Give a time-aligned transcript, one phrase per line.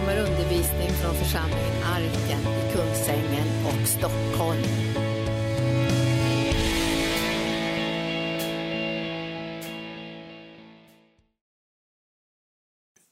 [0.00, 4.62] kommer undervisning från församlingen Arken i Kungsängen och Stockholm.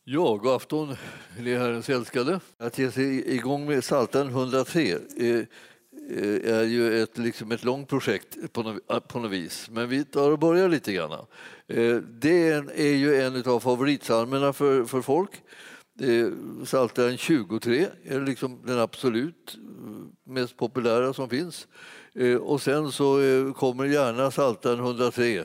[0.04, 0.96] Ja, god afton,
[1.38, 2.40] ni Herrens älskade.
[2.58, 5.46] Att ge sig igång med Psaltaren 103 är,
[6.44, 10.30] är ju ett, liksom ett långt projekt på något, på något vis, men vi tar
[10.30, 11.12] och börjar lite grann.
[11.66, 15.30] Eh, det är ju en av favoritsalmerna för, för folk.
[16.64, 21.68] Psaltaren 23 är liksom den absolut eh, mest populära som finns.
[22.14, 25.44] Eh, och sen så eh, kommer gärna Psaltaren 103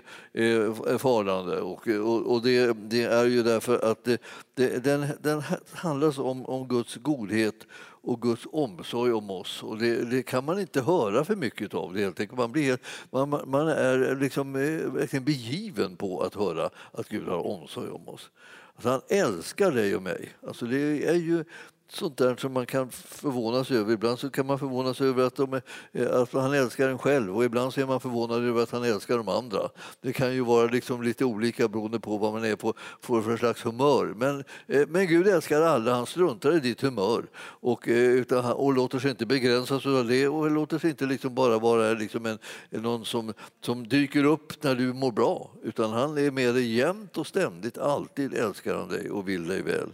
[0.98, 1.62] farande.
[1.62, 4.22] Och, och, och det, det, är ju därför att det,
[4.54, 7.68] det, den, den handlar om, om Guds godhet
[8.02, 9.64] och Guds omsorg om oss.
[9.64, 11.94] Och det, det, kan man inte höra för mycket av.
[11.94, 12.40] Det helt enkelt.
[12.40, 12.78] Man, blir,
[13.12, 14.54] man, man är liksom
[14.94, 18.30] verkligen begiven på att höra att Gud har omsorg om oss.
[18.80, 20.30] Alltså han älskar dig och mig.
[20.48, 21.46] Alltså det är ju
[21.92, 23.94] sånt där som man kan förvånas över.
[23.94, 27.38] Ibland så kan man förvånas över att, de är, eh, att han älskar en själv
[27.38, 29.70] och ibland så är man förvånad över att han älskar de andra.
[30.02, 33.38] Det kan ju vara liksom lite olika beroende på vad man är på för, för
[33.38, 34.14] slags humör.
[34.18, 38.74] Men, eh, men Gud älskar alla, han struntar i ditt humör och, eh, utan, och
[38.74, 42.38] låter sig inte begränsas av det och låter sig inte liksom bara vara liksom en,
[42.70, 47.18] någon som, som dyker upp när du mår bra utan han är med dig jämt
[47.18, 49.90] och ständigt, alltid älskar han dig och vill dig väl.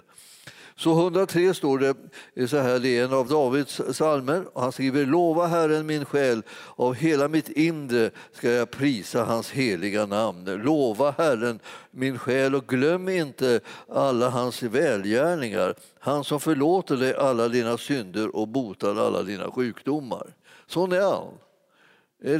[0.78, 1.80] Så 103 står
[2.36, 4.46] det så här, det är en av Davids psalmer.
[4.56, 6.42] Han skriver Lova Herren min själ,
[6.76, 10.46] av hela mitt inre ska jag prisa hans heliga namn.
[10.46, 11.60] Lova Herren
[11.92, 13.60] min själ och glöm inte
[13.90, 15.76] alla hans välgärningar.
[16.00, 20.34] Han som förlåter dig alla dina synder och botar alla dina sjukdomar.
[20.68, 21.34] Sån är han.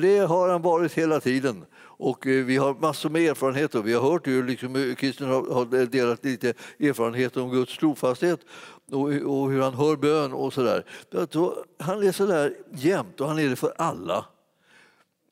[0.02, 1.66] Det har han varit hela tiden.
[1.98, 3.82] Och eh, vi har massor med erfarenheter.
[3.82, 8.40] Vi har hört hur liksom, eh, Kristus har delat lite erfarenheter om Guds trofasthet
[8.92, 10.86] och, och hur han hör bön och sådär.
[11.80, 14.26] Han är så där jämt och han är det för alla.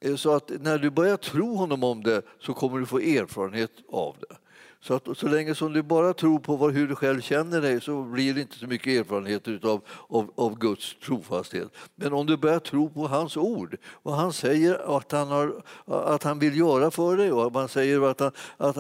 [0.02, 3.72] Eh, så att när du börjar tro honom om det så kommer du få erfarenhet
[3.92, 4.36] av det.
[4.84, 7.82] Så, att, så länge som du bara tror på vad, hur du själv känner dig
[7.82, 11.68] så blir det inte så mycket erfarenhet utav, av, av Guds trofasthet.
[11.96, 16.24] Men om du börjar tro på hans ord, vad han säger att han, har, att
[16.24, 18.76] han vill göra för dig och vad han säger att han, att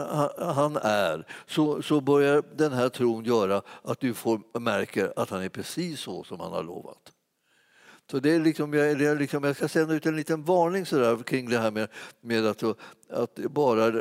[0.56, 5.42] han är så, så börjar den här tron göra att du får, märker att han
[5.42, 7.13] är precis så som han har lovat.
[8.14, 10.86] Så det är liksom, jag, det är liksom, jag ska sända ut en liten varning
[10.86, 11.88] så där kring det här med,
[12.22, 12.64] med att,
[13.10, 13.92] att bara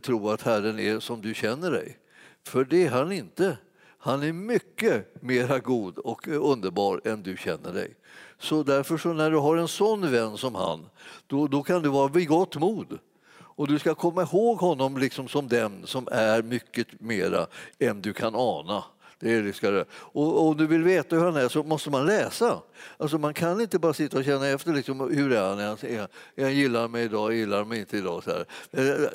[0.00, 1.98] tro att Herren är som du känner dig.
[2.46, 3.58] För det är han inte.
[3.98, 7.94] Han är mycket mera god och underbar än du känner dig.
[8.38, 10.88] Så därför så när du har en sån vän som han,
[11.26, 12.98] då, då kan du vara vid gott mod.
[13.34, 17.46] Och du ska komma ihåg honom liksom som den som är mycket mera
[17.78, 18.84] än du kan ana.
[19.22, 22.06] Det är det ska Och om du vill veta hur han är så måste man
[22.06, 22.62] läsa.
[22.96, 26.08] Alltså man kan inte bara sitta och känna efter liksom, hur är han, är han,
[26.36, 28.24] är han gillar mig idag, gillar han mig inte idag.
[28.24, 28.46] Så här.
[28.70, 29.08] Eh,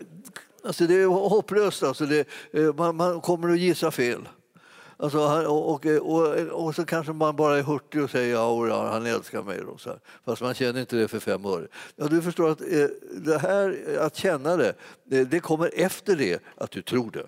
[0.64, 4.28] alltså det är hopplöst, alltså det, eh, man, man kommer att gissa fel.
[4.98, 9.06] Alltså, och, och, och, och, så kanske man bara är hurtig och säger ja, han
[9.06, 9.62] älskar mig.
[9.66, 10.00] Då, så här.
[10.26, 11.68] Fast man känner inte det för fem öre.
[11.96, 16.42] Ja, du förstår att eh, det här, att känna det, det, det kommer efter det
[16.56, 17.26] att du tror det.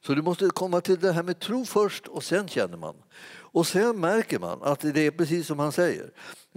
[0.00, 2.94] Så du måste komma till det här med tro först och sen känner man.
[3.56, 6.10] Och sen märker man att det är precis som han säger.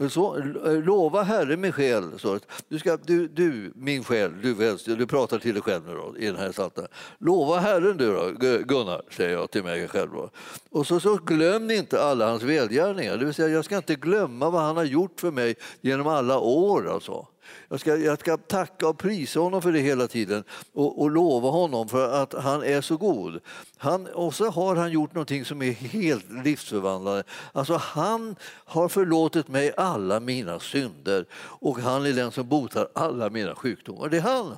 [0.10, 2.20] Så, eh, lova Herre min själ.
[2.20, 6.18] Så, du, ska, du, du, min själ, du, du pratar till dig själv nu då,
[6.18, 6.88] i den här salten.
[7.18, 8.32] Lova Herren du då,
[8.64, 10.12] Gunnar, säger jag till mig själv.
[10.12, 10.30] Då.
[10.70, 13.18] Och så, så glöm inte alla hans välgärningar.
[13.18, 16.40] Det vill säga, jag ska inte glömma vad han har gjort för mig genom alla
[16.40, 16.94] år.
[16.94, 17.28] Alltså.
[17.70, 20.44] Jag ska, jag ska tacka och prisa honom för det hela tiden
[20.74, 23.40] och, och lova honom för att han är så god.
[23.78, 27.24] Han, och så har han gjort någonting som är helt livsförvandlande.
[27.52, 33.30] Alltså han har förlåtit mig alla mina synder och han är den som botar alla
[33.30, 34.10] mina sjukdomar.
[34.10, 34.58] Det är han.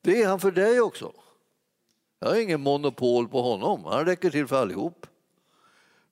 [0.00, 1.12] Det är han för dig också.
[2.18, 3.84] Jag har ingen monopol på honom.
[3.84, 5.06] Han räcker till för allihop.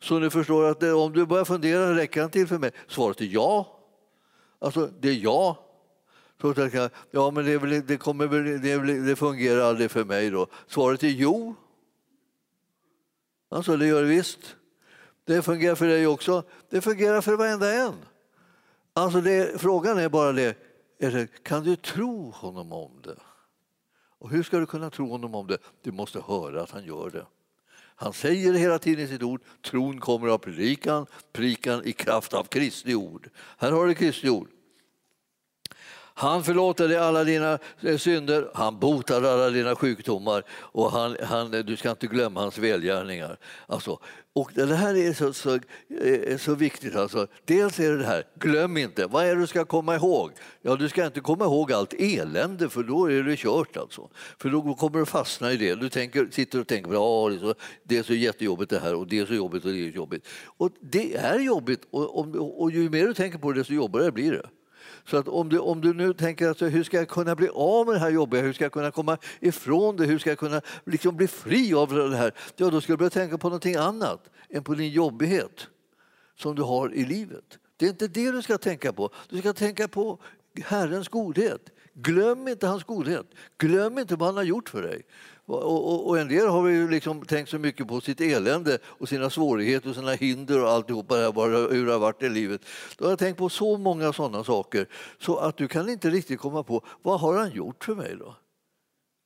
[0.03, 2.71] Så ni förstår att om du börjar fundera, räcker han till för mig?
[2.89, 3.74] Svaret är ja.
[4.65, 5.57] Alltså, det är jag.
[6.41, 10.05] Så tänker jag, ja men det, väl, det, kommer väl, det, det, fungerar aldrig för
[10.05, 10.47] mig då.
[10.67, 11.55] Svaret är jo.
[13.49, 14.57] Alltså det gör det visst.
[15.25, 16.43] Det fungerar för dig också.
[16.71, 17.95] Det fungerar för varenda en.
[18.93, 20.57] Alltså det, frågan är bara det,
[20.99, 23.17] är det, kan du tro honom om det?
[24.19, 25.59] Och hur ska du kunna tro honom om det?
[25.83, 27.27] Du måste höra att han gör det.
[27.97, 32.45] Han säger hela tiden i sitt ord, tron kommer av predikan, predikan i kraft av
[32.45, 33.31] Kristi ord.
[33.59, 34.49] Här har du Kristi ord.
[36.17, 41.55] Han förlåter dig alla dina eh, synder, han botar alla dina sjukdomar och han, han,
[41.55, 43.39] eh, du ska inte glömma hans välgärningar.
[43.67, 43.99] Alltså,
[44.33, 45.59] och det här är så, så,
[46.01, 46.97] är så viktigt.
[46.97, 47.27] Alltså.
[47.45, 50.31] Dels är det det här, glöm inte, vad är det du ska komma ihåg?
[50.63, 53.77] Ja, du ska inte komma ihåg allt elände för då är det kört.
[53.77, 54.09] Alltså.
[54.39, 55.75] För då kommer du fastna i det.
[55.75, 58.95] Du tänker, sitter och tänker ja, det, är så, det är så jättejobbigt det här
[58.95, 60.27] och det är så jobbigt och det är jobbigt.
[60.57, 64.13] Och det är jobbigt och, och, och ju mer du tänker på det desto jobbigare
[64.13, 64.49] blir det.
[65.07, 67.87] Så att om, du, om du nu tänker att hur ska jag kunna bli av
[67.87, 70.61] med det här jobbiga, hur ska jag kunna komma ifrån det, hur ska jag kunna
[70.85, 72.33] liksom bli fri av det här?
[72.57, 75.67] Ja, då ska du börja tänka på någonting annat än på din jobbighet
[76.39, 77.59] som du har i livet.
[77.77, 79.11] Det är inte det du ska tänka på.
[79.29, 80.19] Du ska tänka på
[80.65, 81.71] Herrens godhet.
[81.95, 83.27] Glöm inte hans godhet.
[83.59, 85.03] Glöm inte vad han har gjort för dig.
[85.47, 89.09] Och, och, och en del har ju liksom tänkt så mycket på sitt elände och
[89.09, 92.61] sina svårigheter och sina hinder och alltihopa det här, hur det har varit i livet.
[92.97, 94.89] Då har jag tänkt på så många sådana saker
[95.19, 98.37] så att du kan inte riktigt komma på vad har han gjort för mig då?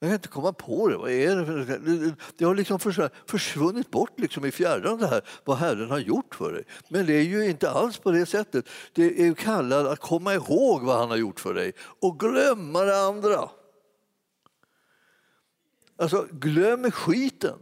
[0.00, 0.97] Jag kan inte komma på det.
[0.97, 2.15] Vad är det, för...
[2.38, 2.79] det har liksom
[3.26, 6.65] försvunnit bort liksom i fjärran det här, vad Herren har gjort för dig.
[6.88, 8.69] Men det är ju inte alls på det sättet.
[8.93, 13.00] Det är kallat att komma ihåg vad han har gjort för dig och glömma det
[13.00, 13.49] andra.
[15.98, 17.58] Alltså, glöm skiten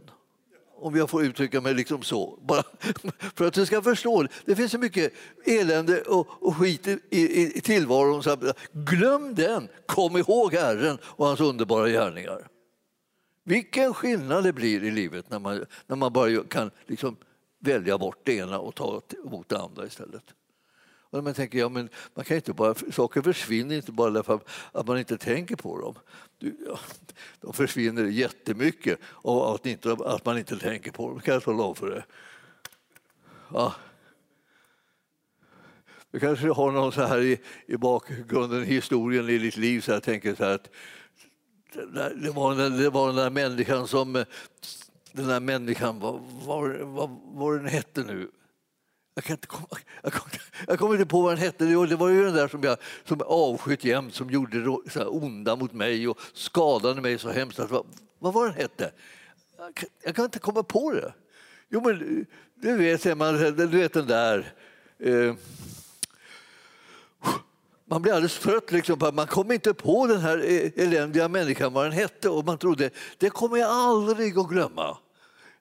[0.79, 2.39] om jag får uttrycka mig liksom så.
[2.41, 2.63] Bara
[3.35, 4.27] för att du ska förstå.
[4.45, 5.13] Det finns så mycket
[5.45, 8.23] elände och, och skit i, i, i tillvaron.
[8.23, 8.37] Så
[8.71, 9.69] glöm den!
[9.85, 12.47] Kom ihåg Herren och hans underbara gärningar.
[13.43, 17.17] Vilken skillnad det blir i livet när man, när man bara kan liksom
[17.59, 20.23] välja bort det ena och ta emot det andra istället.
[21.09, 24.39] Och man tänker, ja, men man kan inte bara, saker försvinner inte bara därför
[24.71, 25.95] att man inte tänker på dem.
[26.39, 26.79] Ja,
[27.41, 31.63] de försvinner jättemycket av att, inte, att man inte tänker på dem, kan jag tala
[31.63, 32.05] om för det.
[33.53, 33.75] Ja.
[36.11, 40.03] Du kanske har någon så här i, i bakgrunden, historien i ditt liv, så jag
[40.03, 40.69] tänker så här att
[42.15, 44.13] det var, den, det var den där människan som
[45.11, 48.31] den där människan, vad, var, var, var den hette nu?
[49.17, 49.67] Jag, kan inte komma,
[50.03, 50.29] jag, kom,
[50.67, 51.65] jag kommer inte på vad den hette.
[51.65, 55.73] Det var ju den där som jag som avskytt jämt, som gjorde så onda mot
[55.73, 57.59] mig och skadade mig så hemskt.
[57.59, 57.85] Vad,
[58.19, 58.91] vad var den hette?
[59.57, 61.13] Jag kan, jag kan, inte komma på det.
[61.69, 62.25] Jo, men
[62.55, 64.53] du vet, man, du vet den där...
[64.99, 65.33] Eh,
[67.85, 68.71] man blir alldeles trött.
[68.71, 69.11] Liksom.
[69.13, 72.29] Man kommer inte på den här eh, eländiga människan, vad den hette.
[72.29, 74.97] Och man trodde det kommer jag aldrig att glömma.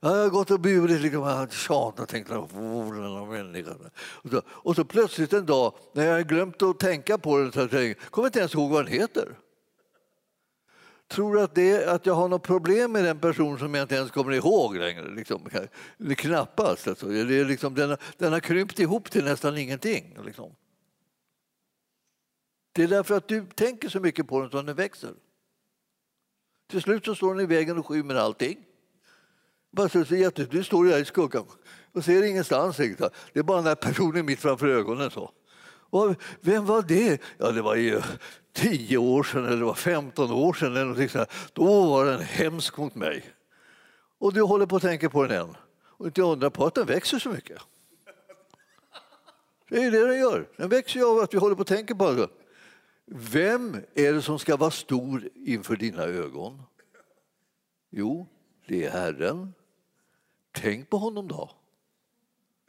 [0.00, 3.90] Jag har gått och burit, liksom, tjatat och tänkt på den.
[3.98, 7.52] Och så, och så plötsligt en dag, när jag har glömt att tänka på den,
[7.52, 9.36] så jag kommer jag inte ens ihåg vad den heter.
[11.08, 13.94] Tror du att, det, att jag har något problem med den person som jag inte
[13.94, 15.14] ens kommer ihåg längre?
[15.14, 15.48] Liksom.
[16.16, 16.88] Knappast.
[16.88, 17.06] Alltså.
[17.06, 20.18] Det är liksom, den, den har krympt ihop till nästan ingenting.
[20.24, 20.54] Liksom.
[22.72, 25.14] Det är därför att du tänker så mycket på den som den växer.
[26.66, 28.65] Till slut så står den i vägen och skymmer allting.
[29.76, 29.98] Bara så,
[30.50, 31.46] du står där i skuggan
[31.92, 32.76] och ser ingenstans.
[32.76, 35.10] Det är bara den där personen mitt framför ögonen.
[35.10, 35.30] Så.
[35.90, 37.20] Och vem var det?
[37.38, 38.02] Ja, det var ju
[38.52, 40.76] tio år sedan eller det var 15 år sedan.
[40.76, 41.26] Eller.
[41.52, 43.24] Då var den hemsk mot mig.
[44.18, 45.56] Och du håller på att tänka på den än.
[45.82, 47.58] Och inte undra på att den växer så mycket.
[49.68, 50.48] Det är det den gör.
[50.56, 52.28] Den växer av att vi håller på att tänka på den.
[53.06, 56.62] Vem är det som ska vara stor inför dina ögon?
[57.90, 58.28] Jo,
[58.68, 59.54] det är Herren.
[60.56, 61.50] Tänk på honom då.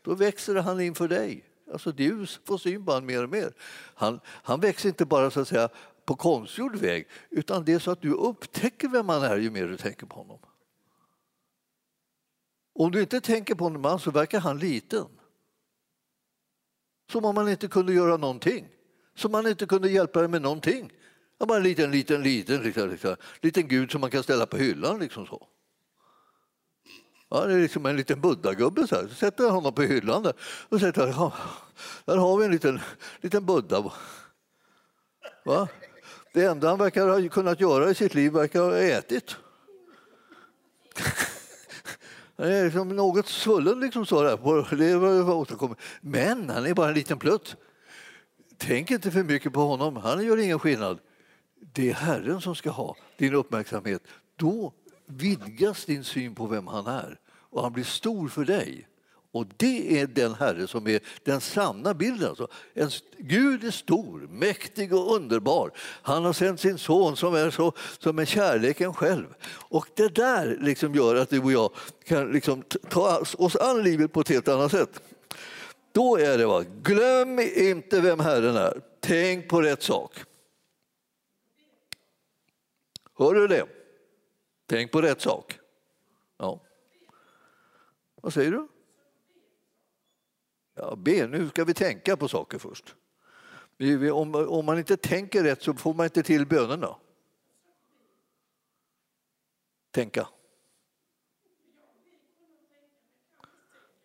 [0.01, 1.43] Då växer han inför dig.
[1.71, 3.53] Alltså du får syn på honom mer och mer.
[3.95, 5.69] Han, han växer inte bara så att säga
[6.05, 9.67] på konstgjord väg utan det är så att du upptäcker vem han är ju mer
[9.67, 10.39] du tänker på honom.
[12.73, 15.07] Om du inte tänker på honom så verkar han liten.
[17.11, 18.67] Som om han inte kunde göra någonting.
[19.15, 20.93] Som om han inte kunde hjälpa dig med någonting.
[21.37, 24.99] Bara en liten, liten, liten, liksom, liksom, liten gud som man kan ställa på hyllan.
[24.99, 25.47] Liksom så.
[27.29, 28.87] Ja, det är liksom en liten buddha-gubbe.
[28.87, 30.33] Så, så sätter jag honom på hyllan där.
[30.69, 31.33] Och sätter, ja,
[32.05, 32.79] där har vi en liten,
[33.21, 33.91] liten buddha.
[35.45, 35.67] Va?
[36.33, 39.35] Det enda han verkar ha kunnat göra i sitt liv verkar ha ätit.
[42.37, 44.75] Han är liksom något svullen liksom så där.
[44.75, 47.55] Det Men han är bara en liten plutt.
[48.57, 49.95] Tänk inte för mycket på honom.
[49.95, 50.99] Han gör ingen skillnad.
[51.73, 54.01] Det är Herren som ska ha din uppmärksamhet.
[54.35, 54.73] Då
[55.07, 58.87] vidgas din syn på vem han är och han blir stor för dig.
[59.31, 62.29] Och det är den Herre som är den sanna bilden.
[62.29, 65.71] Alltså, en, Gud är stor, mäktig och underbar.
[66.01, 69.25] Han har sänt sin son som är, så, som är kärleken själv.
[69.49, 71.71] Och det där liksom gör att du och jag
[72.05, 75.01] kan liksom ta oss an livet på ett helt annat sätt.
[75.91, 76.63] Då är det, va?
[76.83, 78.81] glöm inte vem Herren är.
[78.99, 80.11] Tänk på rätt sak.
[83.17, 83.76] Hör du det?
[84.67, 85.59] Tänk på rätt sak.
[86.37, 86.61] Ja.
[88.15, 88.67] Vad säger du?
[90.75, 91.27] Ja, be.
[91.27, 92.95] Nu ska vi tänka på saker först.
[94.13, 96.95] Om, om man inte tänker rätt så får man inte till bönerna.
[99.91, 100.27] Tänka.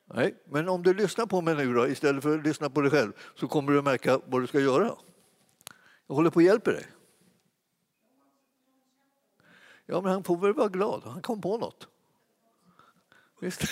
[0.04, 2.90] Nej, men om du lyssnar på mig nu då, istället för att lyssna på dig
[2.90, 4.97] själv så kommer du att märka vad du ska göra.
[6.07, 6.87] Jag håller på att hjälpa dig.
[9.87, 11.03] Ja, men han får väl vara glad.
[11.05, 11.89] Han kom på något.
[13.41, 13.62] Visst?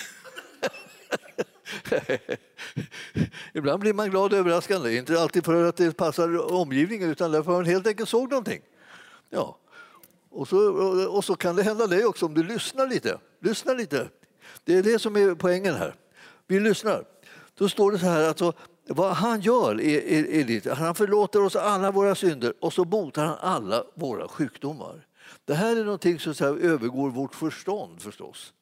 [3.53, 4.97] Ibland blir man glad och överraskande.
[4.97, 8.61] Inte alltid för att det passar omgivningen utan därför att man helt enkelt såg någonting.
[9.29, 9.57] Ja.
[10.29, 10.57] Och så,
[11.07, 13.17] och så kan det hända dig också om du lyssnar lite.
[13.39, 14.09] Lyssna lite.
[14.63, 15.95] Det är det som är poängen här.
[16.47, 17.05] Vi lyssnar.
[17.55, 18.55] Då står det så här att
[18.87, 22.85] vad han gör är, är, är lite, han förlåter oss alla våra synder och så
[22.85, 25.05] botar han alla våra sjukdomar.
[25.45, 28.53] Det här är någonting som så övergår vårt förstånd förstås.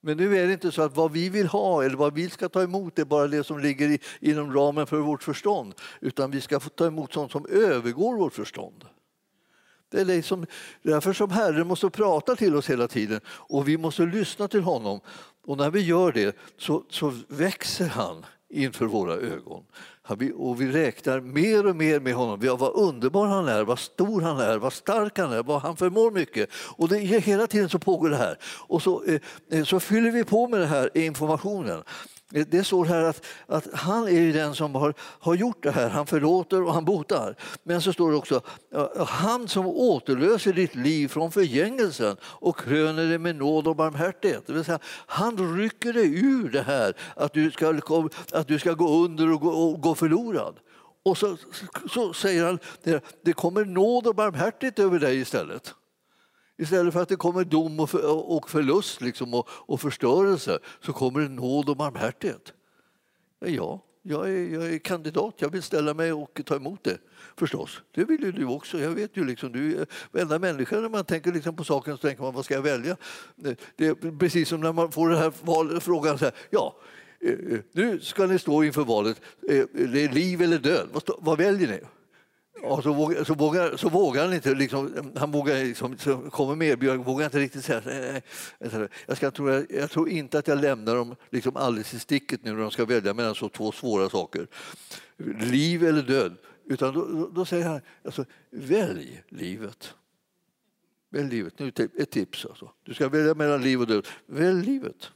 [0.00, 2.48] Men nu är det inte så att vad vi vill ha eller vad vi ska
[2.48, 5.74] ta emot är bara det som ligger i, inom ramen för vårt förstånd.
[6.00, 8.84] Utan vi ska få ta emot sånt som övergår vårt förstånd.
[9.88, 10.46] Det är liksom,
[10.82, 15.00] därför som Herren måste prata till oss hela tiden och vi måste lyssna till honom.
[15.46, 19.64] Och när vi gör det så, så växer han inför våra ögon.
[20.34, 22.56] Och vi räknar mer och mer med honom.
[22.58, 26.10] Vad underbar han är, vad stor han är, vad stark han är, vad han förmår
[26.10, 26.50] mycket.
[26.76, 28.38] Och det, hela tiden så pågår det här.
[28.44, 29.20] Och så, eh,
[29.50, 31.82] eh, så fyller vi på med den här informationen.
[32.30, 35.88] Det står här att, att han är den som har, har gjort det här.
[35.88, 37.36] Han förlåter och han botar.
[37.62, 38.40] Men så står det också
[39.06, 44.46] han som återlöser ditt liv från förgängelsen och kröner det med nåd och barmhärtighet.
[44.46, 47.80] Det vill säga, han rycker dig ur det här att du ska,
[48.32, 50.56] att du ska gå under och gå, och gå förlorad.
[51.02, 51.36] Och så,
[51.90, 52.58] så säger han
[53.22, 55.74] det kommer nåd och barmhärtighet över dig istället.
[56.58, 61.28] Istället för att det kommer dom och förlust liksom och, och förstörelse så kommer det
[61.28, 62.52] nåd och barmhärtighet.
[63.40, 66.98] Ja, jag är, jag är kandidat, jag vill ställa mig och ta emot det
[67.36, 67.82] förstås.
[67.94, 68.78] Det vill ju du också.
[68.78, 72.00] Jag vet ju liksom, du är varenda människa när man tänker liksom på saken så
[72.00, 72.96] tänker man vad ska jag välja?
[73.76, 76.76] Det är precis som när man får den här val, frågan så här, ja,
[77.20, 81.02] eh, eh, nu ska ni stå inför valet, eh, det är liv eller död, vad,
[81.18, 81.80] vad väljer ni?
[82.62, 86.56] Och så vågar, så vågar, så vågar han inte, liksom, han vågar liksom, så kommer
[86.56, 88.22] med erbjudande, vågar inte riktigt säga nej,
[88.58, 88.88] nej.
[89.06, 92.44] Jag, ska, tror, jag, jag, tror inte att jag lämnar dem liksom alldeles i sticket
[92.44, 94.46] nu när de ska välja mellan så två svåra saker.
[95.40, 96.36] Liv eller död.
[96.64, 99.94] Utan då, då, då säger han, alltså, välj livet.
[101.10, 101.58] Välj livet.
[101.58, 102.46] Nu ett tips.
[102.46, 102.70] Alltså.
[102.82, 104.08] Du ska välja mellan liv och död.
[104.26, 105.10] Välj livet.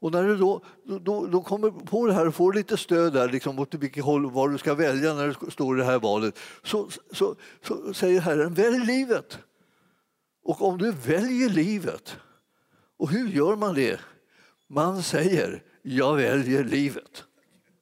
[0.00, 0.60] Och när du då,
[1.00, 4.30] då, då kommer på det här och får lite stöd där, liksom, åt vilket håll,
[4.30, 8.20] vad du ska välja när du står i det här valet, så, så, så säger
[8.20, 9.38] Herren, välj livet.
[10.44, 12.16] Och om du väljer livet,
[12.98, 14.00] och hur gör man det?
[14.68, 17.24] Man säger, jag väljer livet.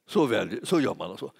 [0.08, 1.10] Så, väljer, så gör man.
[1.10, 1.32] Alltså.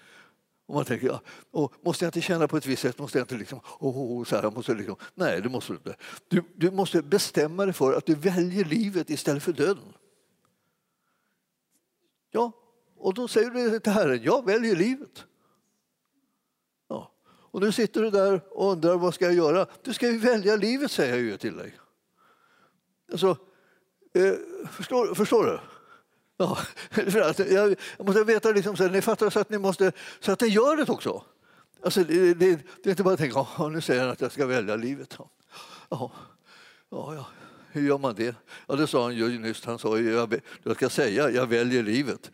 [0.67, 2.99] Och man tänker, ja, och måste jag inte känna på ett visst sätt?
[2.99, 4.95] Måste jag inte liksom, oh, oh, så här, måste liksom.
[5.15, 5.95] Nej, det måste du inte.
[6.27, 9.93] Du, du måste bestämma dig för att du väljer livet istället för döden.
[12.31, 12.51] Ja,
[12.97, 15.25] och då säger du till Herren, jag väljer livet.
[16.87, 17.11] Ja.
[17.27, 19.67] Och nu sitter du där och undrar vad ska jag göra?
[19.81, 21.79] Du ska ju välja livet säger jag ju till dig.
[23.11, 23.37] Alltså,
[24.13, 24.33] eh,
[24.71, 25.59] förstår, förstår du?
[26.37, 26.57] Ja,
[27.37, 30.47] jag, jag måste veta, liksom, så ni fattar så att ni måste, så att ni
[30.47, 31.23] gör det också.
[31.83, 34.31] Alltså, det, det, det är inte bara att tänka, oh, nu säger han att jag
[34.31, 35.15] ska välja livet.
[35.19, 35.29] Ja,
[35.89, 36.11] ja,
[36.89, 37.25] ja.
[37.71, 38.35] Hur gör man det?
[38.67, 39.65] Ja, det sa han ju nyss.
[39.65, 42.31] Han sa jag, jag ska säga jag väljer livet.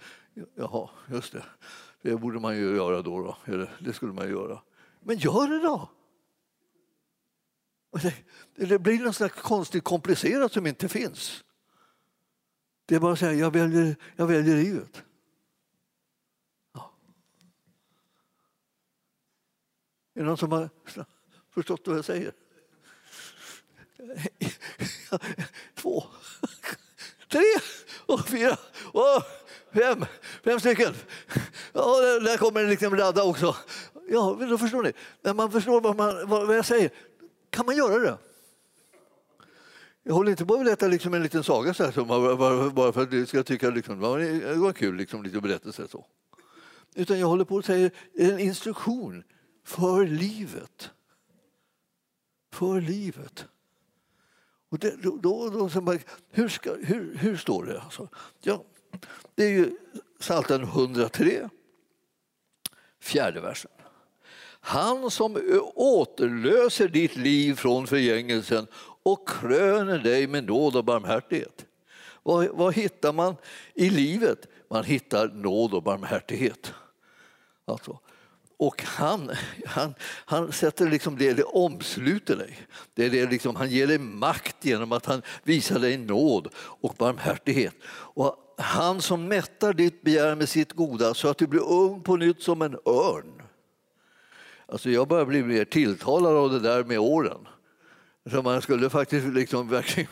[0.55, 1.43] Jaha, just det.
[2.01, 3.37] Det borde man ju göra då.
[3.45, 3.67] då.
[3.79, 4.61] Det skulle man göra.
[4.99, 5.89] Men gör det då!
[8.55, 11.43] Det, blir något slags konstigt komplicerat som inte finns.
[12.85, 15.03] Det är bara att säga jag väljer, jag väljer livet.
[16.73, 16.93] Ja.
[20.13, 20.69] Är det någon som har
[21.49, 22.33] förstått vad jag säger?
[25.75, 26.03] Två,
[27.29, 27.41] tre,
[28.05, 28.57] och fyra,
[28.93, 29.23] och
[29.73, 30.05] fem.
[30.43, 30.93] Fem stycken.
[31.73, 33.55] Ja, där kommer en liten liksom radda också.
[34.09, 34.93] Ja, då förstår ni.
[35.21, 36.89] När man förstår vad, man, vad jag säger
[37.49, 38.17] kan man göra det.
[40.03, 42.05] Jag håller inte på att berätta liksom en liten saga så här,
[42.35, 45.87] bara, bara för att du ska tycka liksom, det var kul, liksom, lite berättelse.
[45.87, 46.05] Så.
[46.95, 49.23] Utan jag håller på att säga en instruktion
[49.65, 50.89] för livet.
[52.53, 53.45] För livet.
[54.73, 55.97] Och det, då, då, då, så
[56.31, 57.81] hur, ska, hur, hur står det?
[57.81, 58.07] Alltså?
[58.41, 58.63] Ja,
[59.35, 59.77] det är ju
[60.19, 61.49] Psaltaren 103,
[63.01, 63.71] fjärde versen.
[64.59, 65.37] Han som
[65.75, 68.67] återlöser ditt liv från förgängelsen
[69.03, 71.65] och kröner dig med nåd och barmhärtighet.
[72.23, 73.35] Vad, vad hittar man
[73.73, 74.47] i livet?
[74.69, 76.73] Man hittar nåd och barmhärtighet.
[77.65, 77.99] Alltså.
[78.57, 79.31] Och han,
[79.65, 79.93] han,
[80.25, 82.67] han sätter liksom det, det omsluter dig.
[82.93, 86.95] Det är det liksom, han ger dig makt genom att han visar dig nåd och
[86.97, 87.75] barmhärtighet.
[87.89, 92.15] Och han som mättar ditt begär med sitt goda så att du blir ung på
[92.15, 93.41] nytt som en örn.
[94.65, 97.47] Alltså jag börjar bli mer tilltalad av det där med åren.
[98.31, 100.09] Så man skulle faktiskt liksom verkligen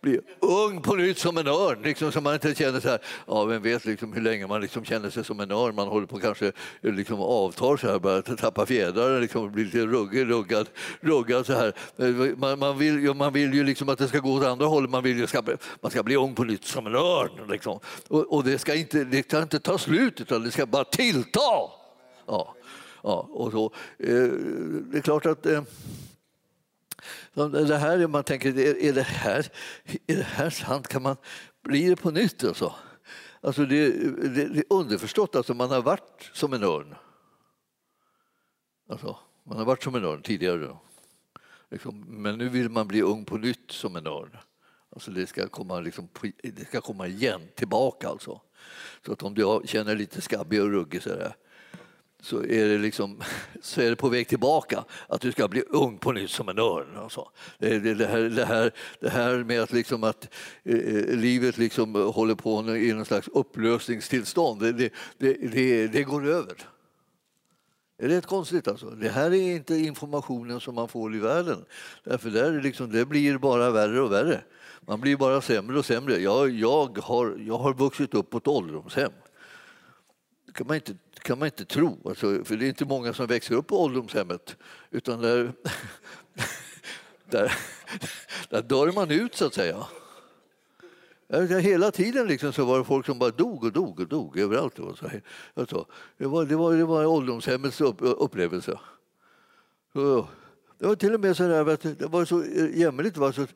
[0.00, 1.82] bli ung på nytt som en örn.
[1.82, 4.84] Liksom, så man inte känner så här, ja, vem vet liksom, hur länge man liksom
[4.84, 5.74] känner sig som en örn.
[5.74, 10.30] Man håller på kanske liksom, avtar så här, börjar tappa fjädrar, liksom, blir lite ruggig,
[10.30, 10.68] ruggad,
[11.00, 11.74] ruggad så här.
[12.36, 14.90] Man, man, vill, man vill ju liksom att det ska gå åt andra hållet.
[14.90, 15.42] Man vill ju ska,
[15.80, 17.50] man ska bli ung på nytt som en örn.
[17.50, 17.80] Liksom.
[18.08, 21.40] Och, och, det, ska inte, det ska inte ta slut, utan det ska bara tillta.
[22.26, 22.54] Ja,
[23.02, 23.64] ja, och så.
[23.98, 24.08] Eh,
[24.90, 25.62] det är klart att eh,
[27.34, 29.46] det här, man tänker, är det här,
[30.06, 30.88] är det här sant?
[30.88, 31.16] Kan man
[31.62, 32.44] bli det på nytt?
[32.44, 32.74] Alltså?
[33.40, 33.90] Alltså det,
[34.28, 36.94] det, det är underförstått, att alltså man har varit som en örn.
[38.88, 40.76] Alltså, man har varit som en örn tidigare.
[41.70, 44.36] Liksom, men nu vill man bli ung på nytt som en örn.
[44.92, 46.08] Alltså det, ska komma liksom,
[46.42, 48.40] det ska komma igen, tillbaka alltså.
[49.06, 51.36] Så att om du känner lite skabbig och ruggig så där,
[52.22, 53.22] så är, det liksom,
[53.62, 56.58] så är det på väg tillbaka, att du ska bli ung på nytt som en
[56.58, 56.96] örn.
[56.96, 57.28] Alltså.
[57.58, 60.28] Det, det, det, här, det, här, det här med att, liksom att
[60.64, 66.26] eh, eh livet liksom håller på i någon slags upplösningstillstånd, det, det, det, det, går
[66.26, 66.54] över.
[67.98, 68.68] Det är rätt konstigt.
[68.68, 68.90] Alltså.
[68.90, 71.64] Det här är inte informationen som man får i världen.
[72.04, 74.40] Därför där liksom, det blir bara värre och värre.
[74.80, 76.18] Man blir bara sämre och sämre.
[76.18, 79.12] Jag, jag, har, jag har vuxit upp på ett ålderdomshem.
[80.50, 83.26] Det kan man inte kan man inte tro, alltså, för det är inte många som
[83.26, 84.56] växer upp på ålderdomshemmet.
[84.90, 85.52] Utan där,
[87.30, 87.52] där,
[88.48, 89.86] där dör man ut, så att säga.
[91.32, 94.38] Alltså, hela tiden liksom så var det folk som bara dog och dog och dog
[94.38, 94.76] överallt.
[94.76, 95.20] Det, var,
[95.54, 96.44] alltså, det, var,
[96.76, 98.78] det var ålderdomshemmets upplevelse.
[99.92, 100.28] Så,
[100.80, 103.14] det var till och med så där, att det var så eh, jämmerligt.
[103.14, 103.48] Det var, så, eh,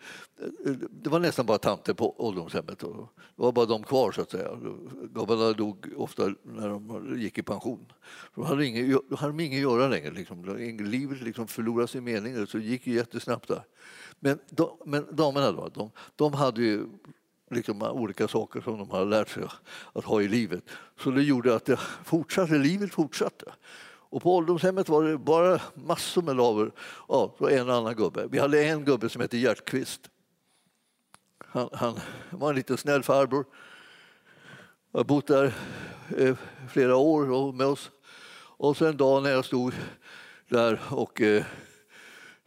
[0.90, 2.78] det var nästan bara tanter på ålderdomshemmet.
[2.78, 2.86] Det
[3.34, 4.50] var bara de kvar, så att säga.
[5.02, 7.92] Gubbarna dog ofta när de gick i pension.
[8.34, 10.10] Då hade, ingen, då hade de inget att göra längre.
[10.10, 10.56] Liksom.
[10.80, 13.62] Livet liksom förlorade sin mening, så det gick ju jättesnabbt där.
[14.20, 16.86] Men, de, men damerna då, de, de hade ju
[17.50, 19.42] liksom olika saker som de hade lärt sig
[19.92, 20.64] att ha i livet.
[21.00, 23.52] Så det gjorde att det fortsatte, livet fortsatte.
[24.14, 26.72] Och på ålderdomshemmet var det bara massor med laver.
[27.08, 28.26] Ja, och en och annan gubbe.
[28.30, 30.00] Vi hade en gubbe som hette Hjärtqvist.
[31.38, 32.00] Han, han
[32.30, 33.44] var en liten snäll farbror.
[34.92, 35.54] Jag har bott där
[36.16, 36.36] eh,
[36.68, 37.90] flera år med oss.
[38.36, 39.74] Och så en dag när jag stod
[40.48, 41.44] där och eh,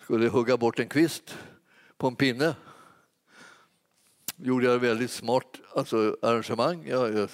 [0.03, 1.37] skulle hugga bort en kvist
[1.97, 2.55] på en pinne
[4.37, 6.87] gjorde jag väldigt smart alltså, arrangemang.
[6.87, 7.29] Jag, jag,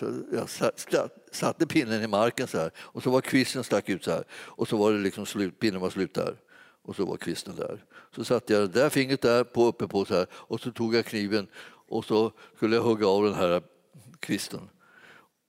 [0.89, 4.23] jag satte pinnen i marken så här och så var kvisten stack ut så här
[4.31, 6.35] och så var det liksom slut, pinnen var slut där
[6.81, 7.85] och så var kvisten där.
[8.15, 10.95] Så satte jag det där fingret där på, uppe på så här och så tog
[10.95, 11.47] jag kniven
[11.87, 13.61] och så skulle jag hugga av den här
[14.19, 14.69] kvisten.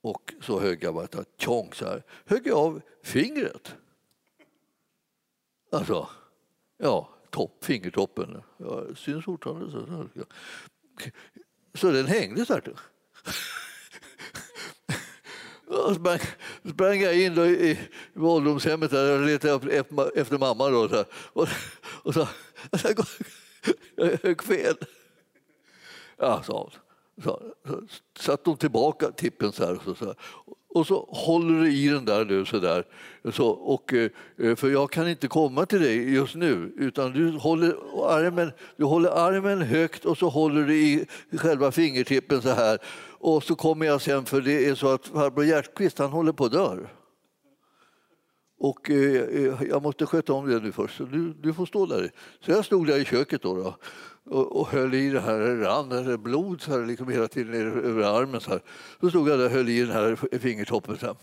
[0.01, 2.03] Och så högg jag bara tjong så här.
[2.25, 3.75] Högg jag av fingret.
[5.71, 6.09] Alltså,
[6.77, 8.41] ja, topp, fingertoppen.
[8.57, 10.25] Ja, syns fortfarande.
[11.75, 12.73] Så, den hängde så här.
[15.67, 16.19] Och sprang,
[16.69, 20.69] sprang jag in då i, i ålderdomshemmet och letade efter, efter mamma.
[20.69, 21.47] Då, så och,
[22.03, 22.27] och så,
[22.71, 22.81] jag
[24.23, 24.75] högg fel.
[26.17, 26.84] Ja, sa hon.
[27.23, 27.81] Så, så
[28.19, 29.79] satte hon tillbaka tippen så här.
[29.85, 30.15] Så, så här.
[30.75, 32.85] Och så håller du i den där nu så där.
[33.31, 37.69] Så, och, eh, för jag kan inte komma till dig just nu utan du håller
[38.09, 41.05] armen, du håller armen högt och så håller du i
[41.37, 42.77] själva fingertippen så här.
[43.19, 46.45] Och så kommer jag sen för det är så att farbror Hjärtqvist han håller på
[46.45, 46.77] att dö.
[48.59, 51.85] Och eh, eh, jag måste sköta om det nu först, så du, du får stå
[51.85, 52.11] där.
[52.39, 53.75] Så jag stod där i köket då, då
[54.25, 57.65] och, och höll i det här, det rann blod så här, liksom hela tiden ner
[57.65, 58.41] över armen.
[58.41, 58.61] Så, här.
[59.01, 60.97] så stod jag där och höll i den här fingertoppen.
[60.97, 61.15] Så här.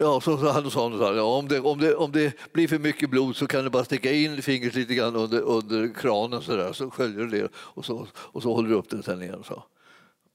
[0.00, 2.78] Ja, så, så han sa han, ja, om, det, om, det, om det blir för
[2.78, 6.56] mycket blod så kan du bara sticka in fingret lite grann under, under kranen så,
[6.56, 9.42] där, så sköljer du det och så, och så håller du upp den sen igen.
[9.44, 9.62] Så.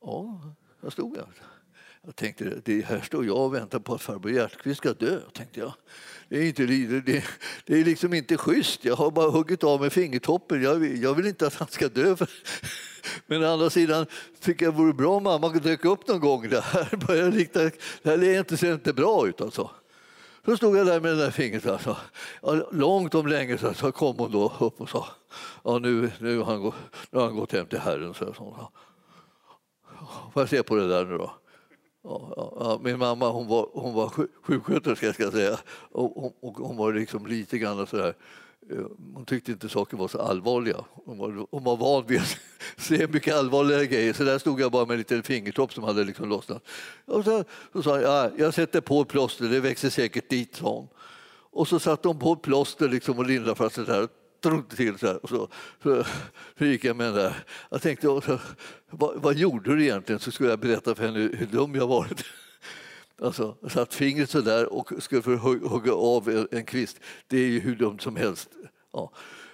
[0.01, 0.41] Ja,
[0.81, 1.25] där stod jag.
[2.05, 5.59] Jag tänkte, det här står jag och väntar på att farbror Hjärtqvist ska dö, tänkte
[5.59, 5.73] jag.
[6.29, 7.23] Det är, inte, det,
[7.65, 8.85] det är liksom inte schysst.
[8.85, 10.63] Jag har bara huggit av mig fingertoppen.
[10.63, 12.15] Jag vill, jag vill inte att han ska dö.
[13.25, 14.05] Men å andra sidan
[14.39, 16.49] tycker jag det vore bra om mamma dök upp någon gång.
[16.49, 17.59] Det här, rikta,
[18.03, 19.41] det här inte, ser inte bra ut.
[19.41, 19.71] Alltså.
[20.45, 21.65] Så stod jag där med det där fingret.
[21.65, 21.97] Alltså.
[22.71, 25.07] Långt om länge så kom hon då upp och sa
[25.63, 26.75] ja, nu, nu, har han gått,
[27.11, 28.13] nu har han gått hem till Herren.
[28.13, 28.71] Så, så.
[30.33, 31.33] Får jag se på det där nu då?
[32.03, 34.09] Ja, ja, min mamma hon var, hon var
[34.43, 35.59] sjuksköterska, ska jag säga.
[35.91, 38.13] Och, och, hon var liksom lite grann sådär
[38.71, 40.85] Eh, hon tyckte inte saker var så allvarliga.
[41.05, 42.37] Hon var, hon var van vid att
[42.77, 44.13] se mycket allvarligare grejer.
[44.13, 46.63] Så där stod jag bara med en liten fingertopp som hade liksom lossnat.
[47.05, 50.75] Och så, så sa jag, jag sätter på ett plåster, det växer säkert dit, sa
[50.75, 50.87] hon.
[51.51, 54.07] Och så satte hon på ett plåster liksom och lindrade fast det där
[54.43, 55.23] drog till så, här.
[55.23, 55.47] Och så,
[55.83, 56.03] så,
[56.57, 57.43] så gick jag med den där.
[57.69, 58.39] Jag tänkte, så,
[58.89, 60.19] vad, vad, gjorde du egentligen?
[60.19, 62.25] Så skulle jag berätta för henne hur dum jag varit.
[63.21, 65.35] Alltså, satt fingret så där och skulle för
[65.67, 66.99] hugga av en kvist.
[67.27, 68.49] Det är ju hur dumt som helst.
[68.93, 69.11] Ja.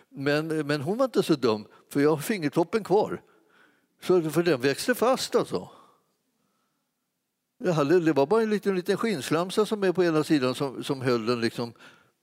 [0.09, 3.21] Men, men hon var inte så dum, för jag har fingertoppen kvar.
[4.03, 5.69] Så, för den växte fast alltså.
[7.57, 10.83] Jag hade, det var bara en liten, liten skinnslamsa som är på ena sidan som,
[10.83, 11.73] som höll den liksom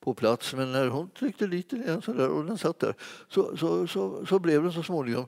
[0.00, 0.54] på plats.
[0.54, 2.94] Men när hon tryckte lite igen så där, och den satt där
[3.28, 5.26] så, så, så, så blev den så småningom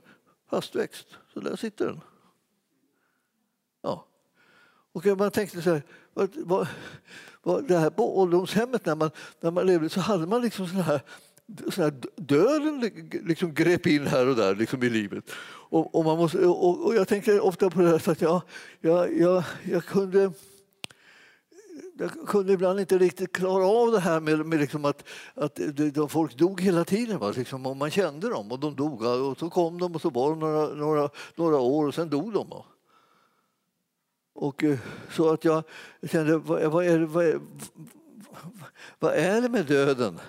[0.49, 1.07] fastväxt.
[1.33, 2.01] Så där sitter den.
[3.81, 4.05] Ja.
[4.91, 6.67] Och man tänkte så här, vad, vad,
[7.43, 10.81] vad, det här på ålderdomshemmet när man, när man levde så hade man liksom sån
[10.81, 11.01] här,
[11.71, 15.31] så här döden liksom grep in här och där liksom i livet.
[15.69, 18.41] Och, och man måste, och, och, jag tänker ofta på det här så att jag,
[18.79, 20.31] jag, jag, jag kunde
[21.99, 25.59] jag kunde ibland inte riktigt klara av det här med, med liksom att, att
[25.93, 27.19] de, folk dog hela tiden.
[27.19, 27.33] Va?
[27.35, 29.01] Liksom, och man kände dem och de dog.
[29.01, 32.33] Och så kom de och så var de några, några, några år och sen dog
[32.33, 32.49] de.
[32.49, 32.65] Va?
[34.33, 34.79] Och, eh,
[35.11, 35.63] så att jag
[36.11, 37.39] kände, vad, vad, är, vad, är,
[38.99, 40.19] vad är det med döden?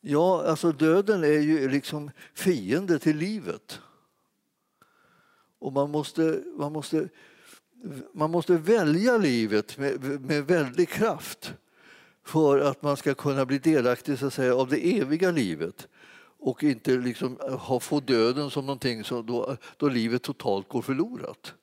[0.00, 3.80] Ja, alltså döden är ju liksom fiende till livet.
[5.58, 7.08] Och man måste, man måste,
[8.12, 11.54] man måste välja livet med, med väldig kraft
[12.24, 15.88] för att man ska kunna bli delaktig så att säga, av det eviga livet
[16.38, 21.54] och inte liksom ha, få döden som någonting som då, då livet totalt går förlorat.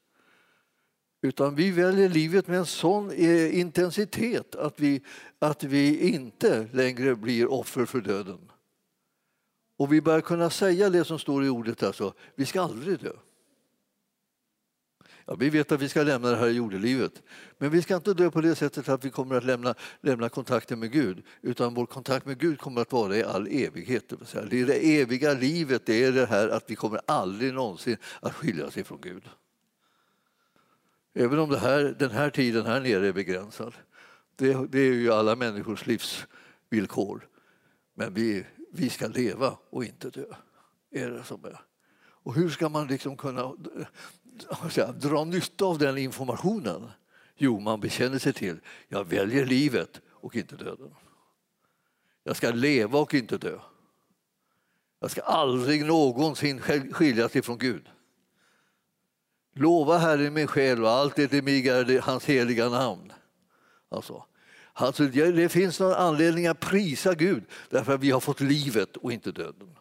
[1.21, 5.01] Utan vi väljer livet med en sån eh, intensitet att vi,
[5.39, 8.51] att vi inte längre blir offer för döden.
[9.77, 13.11] Och vi börjar kunna säga det som står i ordet, alltså, vi ska aldrig dö.
[15.25, 17.23] Ja, vi vet att vi ska lämna det här jordelivet,
[17.57, 20.79] men vi ska inte dö på det sättet att vi kommer att lämna, lämna kontakten
[20.79, 24.13] med Gud, utan vår kontakt med Gud kommer att vara i all evighet.
[24.49, 28.33] Det är det eviga livet, det är det här att vi kommer aldrig någonsin att
[28.33, 29.23] skilja ifrån från Gud.
[31.13, 33.73] Även om det här, den här tiden här nere är begränsad.
[34.35, 37.27] Det, det är ju alla människors livsvillkor.
[37.93, 40.25] Men vi, vi ska leva och inte dö.
[40.91, 41.72] Är det som är.
[42.23, 43.41] Och hur ska man liksom kunna
[44.49, 46.91] eh, säga, dra nytta av den informationen?
[47.35, 50.95] Jo, man bekänner sig till jag väljer livet och inte döden.
[52.23, 53.59] Jag ska leva och inte dö.
[54.99, 57.89] Jag ska aldrig någonsin skiljas ifrån Gud.
[59.55, 63.13] Lova Herren min själ och allt det mig är hans heliga namn.
[63.89, 64.25] Alltså,
[64.73, 69.13] alltså, det finns någon anledning att prisa Gud därför att vi har fått livet och
[69.13, 69.75] inte döden.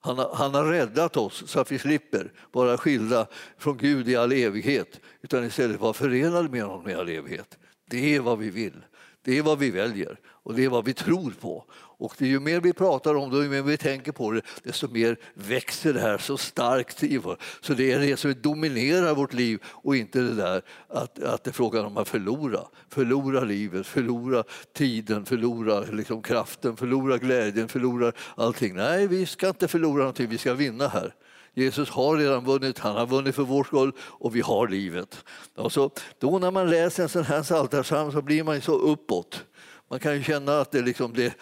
[0.00, 3.26] Han har, han har räddat oss så att vi slipper vara skilda
[3.58, 7.58] från Gud i all evighet utan istället vara förenade med honom i all evighet.
[7.90, 8.84] Det är vad vi vill.
[9.22, 11.64] Det är vad vi väljer och det är vad vi tror på.
[11.98, 14.88] Och det ju mer vi pratar om det, ju mer vi tänker på det, desto
[14.88, 17.36] mer växer det här så starkt i vår.
[17.60, 21.50] Så det är det som dominerar vårt liv och inte det där att, att det
[21.50, 22.60] är frågan om att förlora.
[22.88, 28.74] Förlora livet, förlora tiden, förlora liksom kraften, förlora glädjen, förlora allting.
[28.74, 31.14] Nej, vi ska inte förlora någonting, vi ska vinna här.
[31.54, 35.24] Jesus har redan vunnit, han har vunnit för vår skull och vi har livet.
[35.54, 39.44] Och så, då när man läser en sån här psaltarpsalm så blir man så uppåt.
[39.90, 41.34] Man kan ju känna att det, liksom det,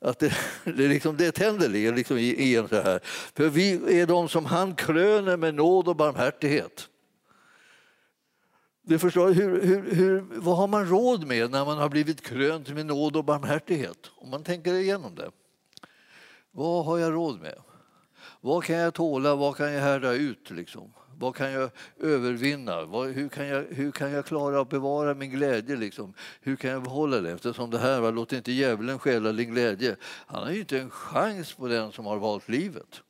[0.00, 3.00] att det, det, liksom, det tänder liksom i, i en så här.
[3.34, 6.88] För vi är de som han kröner med nåd och barmhärtighet.
[8.82, 12.68] Du förstår, hur, hur, hur, vad har man råd med när man har blivit krönt
[12.68, 14.10] med nåd och barmhärtighet?
[14.16, 15.30] Om man tänker igenom det.
[16.50, 17.54] Vad har jag råd med?
[18.40, 19.34] Vad kan jag tåla?
[19.34, 20.50] Vad kan jag härda ut?
[20.50, 20.92] Liksom?
[21.20, 22.84] Vad kan jag övervinna?
[22.84, 25.76] Vad, hur, kan jag, hur kan jag klara att bevara min glädje?
[25.76, 26.14] Liksom?
[26.40, 27.30] Hur kan jag behålla det?
[27.30, 29.96] Eftersom det här, va, låt inte djävulen stjäla din glädje.
[30.02, 33.02] Han har ju inte en chans på den som har valt livet.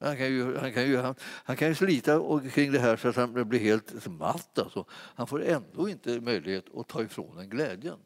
[0.00, 3.08] Han kan ju, han kan ju, han, han kan ju slita kring det här så
[3.08, 4.58] att han blir helt matt.
[4.58, 4.84] Alltså.
[4.90, 7.98] Han får ändå inte möjlighet att ta ifrån en glädjen.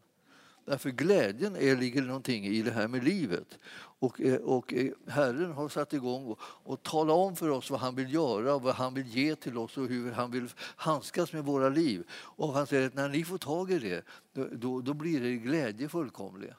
[0.64, 3.58] Därför glädjen är, ligger någonting i det här med livet.
[3.98, 7.80] Och, eh, och eh, Herren har satt igång och, och talat om för oss vad
[7.80, 11.44] han vill göra, vad han vill ge till oss och hur han vill handskas med
[11.44, 12.04] våra liv.
[12.12, 14.04] Och han säger att när ni får tag i det,
[14.52, 16.52] då, då blir det glädje fullkomlig.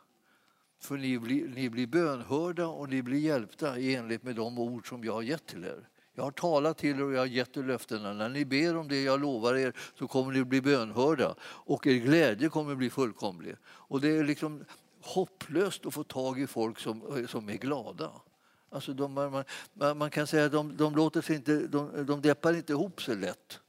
[0.79, 4.89] För ni blir, ni blir bönhörda och ni blir hjälpta i enlighet med de ord
[4.89, 5.89] som jag har gett till er.
[6.15, 8.13] Jag har talat till er och jag har gett er löftena.
[8.13, 11.95] När ni ber om det jag lovar er så kommer ni bli bönhörda och er
[11.95, 13.55] glädje kommer bli fullkomlig.
[13.65, 14.65] Och det är liksom
[15.01, 18.11] hopplöst att få tag i folk som, som är glada.
[18.69, 19.43] Alltså de, man,
[19.97, 23.15] man, kan säga att de, de, låter sig inte, de, de deppar inte ihop sig
[23.15, 23.59] lätt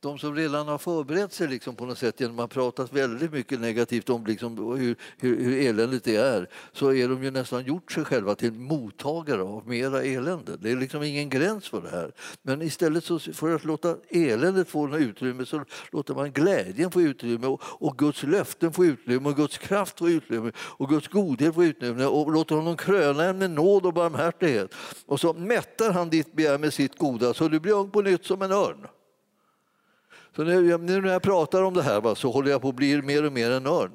[0.00, 3.60] de som redan har förberett sig liksom på något sätt genom att prata väldigt mycket
[3.60, 7.92] negativt om liksom hur, hur, hur eländigt det är så är de ju nästan gjort
[7.92, 10.56] sig själva till mottagare av mera elände.
[10.56, 12.12] Det är liksom ingen gräns för det här.
[12.42, 17.02] Men istället så för att låta eländet få något utrymme så låter man glädjen få
[17.02, 21.54] utrymme och, och Guds löften få utrymme och Guds kraft få utrymme och Guds godhet
[21.54, 24.74] få utrymme och låter honom kröna en med nåd och barmhärtighet.
[25.06, 28.24] Och så mättar han ditt begär med sitt goda så du blir ung på nytt
[28.24, 28.86] som en örn.
[30.38, 32.74] Så nu, nu när jag pratar om det här va, så håller jag på att
[32.74, 33.90] bli mer och mer en örn.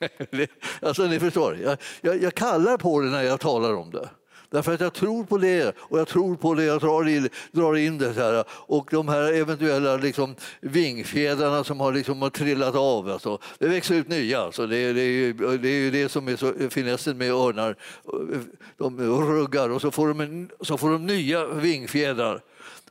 [0.82, 4.08] alltså ni förstår, jag, jag, jag kallar på det när jag talar om det.
[4.50, 7.76] Därför att jag tror på det och jag tror på det, jag drar in, drar
[7.76, 8.44] in det här.
[8.50, 13.94] Och de här eventuella liksom, vingfjädrarna som har, liksom, har trillat av, alltså, det växer
[13.94, 14.40] ut nya.
[14.40, 17.76] Alltså, det, det, är ju, det är ju det som är så finessen med örnar.
[18.76, 22.40] De ruggar och så får de, en, så får de nya vingfjädrar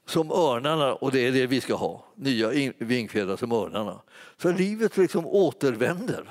[0.09, 2.05] som örnarna och det är det vi ska ha.
[2.15, 4.01] Nya vingfjädrar som örnarna.
[4.37, 6.23] Så livet liksom återvänder.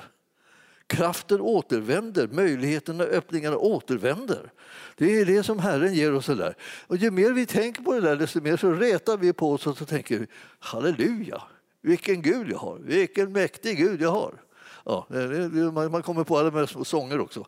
[0.87, 4.51] Kraften återvänder, möjligheterna, öppningarna återvänder.
[4.97, 6.25] Det är det som Herren ger oss.
[6.25, 6.55] där.
[6.87, 9.67] Och ju mer vi tänker på det där, desto mer så retar vi på oss
[9.67, 10.27] och så tänker vi
[10.59, 11.41] halleluja,
[11.81, 14.33] vilken Gud jag har, vilken mäktig Gud jag har.
[14.89, 15.05] Ja,
[15.89, 17.45] man kommer på alla möjliga sånger också.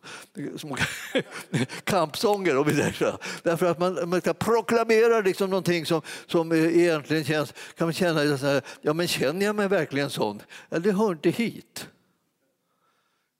[0.57, 0.77] Små
[1.83, 2.57] kampsånger.
[2.57, 2.65] Och
[3.43, 7.53] Därför att man, man proklamerar liksom någonting som, som egentligen känns...
[7.77, 10.41] Kan man känna så här, ja men känner jag mig verkligen sån?
[10.69, 11.87] Ja, det hör inte hit.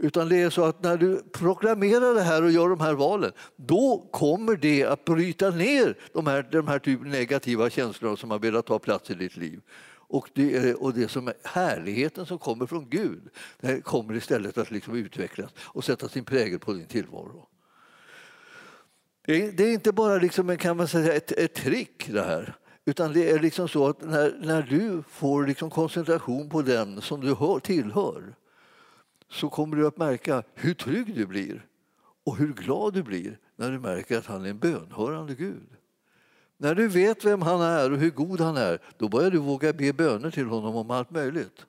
[0.03, 3.31] Utan det är så att när du proklamerar det här och gör de här valen,
[3.55, 8.39] då kommer det att bryta ner de här, de här typ negativa känslorna som har
[8.39, 9.61] velat ta plats i ditt liv.
[10.11, 14.57] Och det, eh, och det som är härligheten som kommer från Gud det kommer istället
[14.57, 17.47] att liksom utvecklas och sätta sin prägel på din tillvaro.
[19.25, 22.55] Det är, det är inte bara liksom, kan man säga, ett, ett trick det här.
[22.85, 27.21] Utan det är liksom så att när, när du får liksom koncentration på den som
[27.21, 28.35] du hör, tillhör
[29.29, 31.65] så kommer du att märka hur trygg du blir
[32.23, 35.69] och hur glad du blir när du märker att han är en bönhörande Gud.
[36.61, 39.73] När du vet vem han är och hur god han är, då börjar du våga
[39.73, 41.65] be böner till honom om allt möjligt.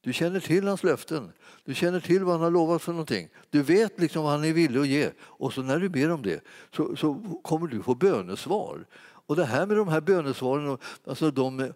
[0.00, 1.32] Du känner till hans löften,
[1.64, 3.28] du känner till vad han har lovat för någonting.
[3.50, 5.10] Du vet liksom vad han är villig att ge.
[5.20, 6.40] Och så när du ber om det
[6.76, 8.86] så, så kommer du få bönesvar.
[9.00, 11.68] Och det här med de här bönesvaren, alltså de, eh,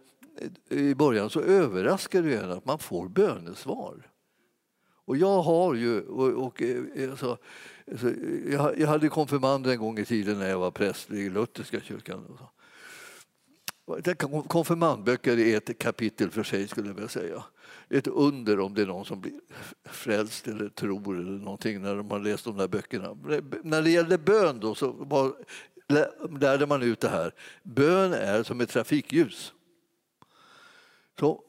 [0.69, 4.11] i början så överraskar det en att man får bönesvar.
[5.05, 7.39] Och jag har ju, och, och eh, alltså,
[7.91, 12.39] Eh, jag, hade konfirmander en gång i tiden när jag var präst i lutherska kyrkan.
[14.47, 17.45] Konfirmandböcker är ett kapitel för sig skulle jag vilja säga.
[17.89, 19.33] Ett under om det är någon som blir
[19.85, 23.17] frälst eller tror eller någonting när de har läst de där böckerna.
[23.63, 25.35] När det gällde bön då så var,
[26.41, 27.35] lärde man ut det här.
[27.63, 29.53] Bön är som ett trafikljus.
[31.19, 31.43] Så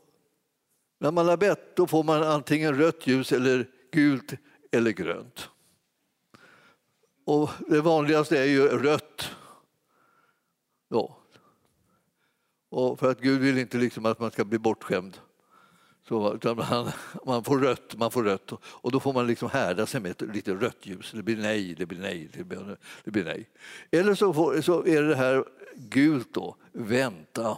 [1.00, 4.34] när man har bett då får man antingen rött ljus eller gult
[4.72, 5.51] eller grönt.
[7.26, 9.30] Och det vanligaste är ju rött.
[10.90, 11.18] Ja.
[12.70, 15.18] Och för att Gud vill inte liksom att man ska bli bortskämd.
[16.08, 16.92] Så, man,
[17.26, 20.22] man, får rött, man får rött och då får man liksom härda sig med ett
[20.22, 21.12] lite rött ljus.
[21.12, 23.50] Det blir nej, det blir nej, det blir, det blir nej.
[23.92, 27.58] Eller så, får, så är det här gult då, vänta.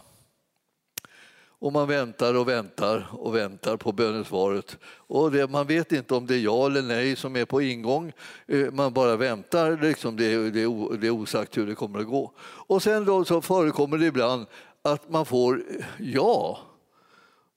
[1.64, 4.78] Och man väntar och väntar och väntar på bönesvaret.
[4.86, 8.12] Och det, man vet inte om det är ja eller nej som är på ingång.
[8.46, 12.32] Eh, man bara väntar, liksom det, det, det är osagt hur det kommer att gå.
[12.40, 14.46] Och sen då så förekommer det ibland
[14.82, 16.58] att man får eh, ja.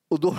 [0.10, 0.36] Och då,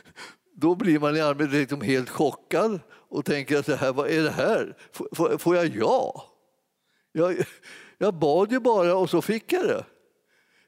[0.54, 4.22] då blir man i allmänhet liksom helt chockad och tänker att det här, vad är
[4.22, 4.76] det här?
[4.92, 6.24] Får, får jag ja?
[7.12, 7.36] Jag,
[7.98, 9.84] jag bad ju bara och så fick jag det.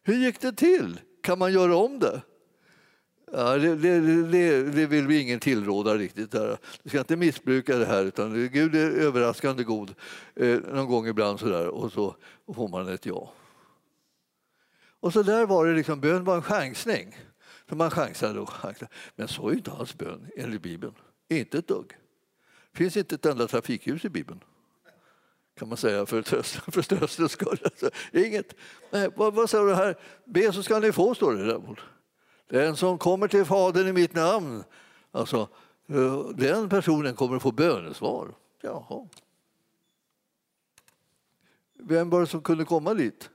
[0.03, 1.01] Hur gick det till?
[1.23, 2.23] Kan man göra om det?
[3.37, 6.31] Ja, det, det, det, det, vill vi ingen tillråda riktigt.
[6.31, 6.59] Där.
[6.83, 9.95] Du ska inte missbruka det här utan Gud är överraskande god
[10.35, 12.17] eh, någon gång ibland sådär och så
[12.55, 13.33] får man ett ja.
[15.01, 17.17] Och så där var det liksom, bön var en chansning.
[17.69, 18.91] Så man chansade och chansade.
[19.17, 20.95] Men så är inte alls bön enligt Bibeln.
[21.29, 21.89] Inte ett dugg.
[22.73, 24.41] Det finns inte ett enda trafikljus i Bibeln
[25.59, 27.59] kan man säga för, tröstens för tröstens skull.
[27.65, 28.55] Alltså, inget.
[28.91, 29.99] Nej, vad, vad sa du här?
[30.25, 31.61] Be så ska ni få, står det där.
[32.55, 34.65] Den som kommer till Fadern i mitt namn,
[35.11, 35.49] alltså,
[35.87, 38.35] eh, den personen kommer att få bönesvar.
[38.61, 39.09] Jaha.
[41.75, 43.31] Vem var det som kunde komma dit?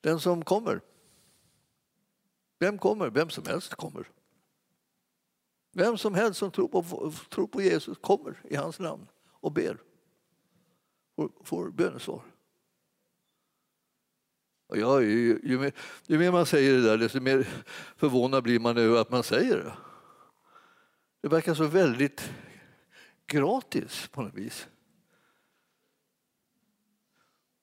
[0.00, 0.80] Den som kommer.
[2.58, 3.10] Vem kommer?
[3.10, 4.08] Vem som helst kommer.
[5.72, 9.78] Vem som helst som tror på, tror på Jesus kommer i hans namn och ber
[11.16, 12.22] får, får bönesvar.
[14.70, 15.72] Och jag, ju, ju, mer,
[16.06, 17.48] ju mer man säger det där, desto mer
[17.96, 19.72] förvånad blir man över att man säger det.
[21.22, 22.30] Det verkar så väldigt
[23.26, 24.68] gratis på något vis.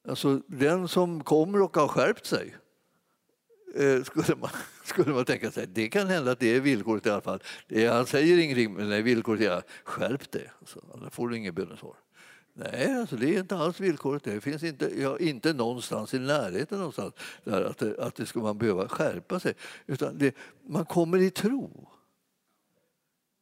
[0.07, 2.55] Alltså den som kommer och har skärpt sig
[3.75, 4.49] eh, skulle man,
[4.83, 5.67] skulle man tänka sig.
[5.67, 7.43] Det kan hända att det är villkoret i alla fall.
[7.67, 10.51] Det är, han säger ingenting, men det är villkoret är skärp dig.
[10.59, 11.95] Alltså, annars får du inget bönesvar.
[12.59, 14.23] Nej, alltså det är inte alls villkoret.
[14.23, 18.39] Det finns inte, ja, inte någonstans i närheten någonstans där att det, att det ska
[18.39, 19.53] man behöva skärpa sig.
[19.85, 21.89] Utan det, man kommer i tro.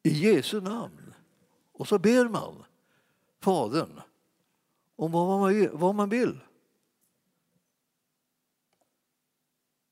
[0.03, 1.13] I Jesu namn.
[1.71, 2.63] Och så ber man
[3.39, 4.01] Fadern
[4.95, 6.39] om vad man, vad man vill.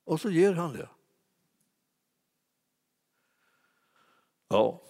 [0.04, 0.90] Och så ger han det.
[4.48, 4.82] Ja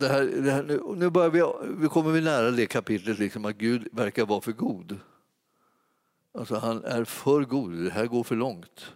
[0.00, 1.42] det här, det här, nu, nu börjar vi,
[1.82, 4.98] vi kommer vi nära det kapitlet, liksom, att Gud verkar vara för god.
[6.34, 8.92] Alltså han är för god, det här går för långt.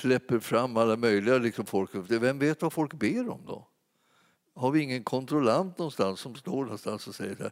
[0.00, 1.90] Släpper fram alla möjliga liksom, folk.
[1.92, 3.68] Vem vet vad folk ber om då?
[4.56, 7.50] Har vi ingen kontrollant någonstans som står någonstans och säger det,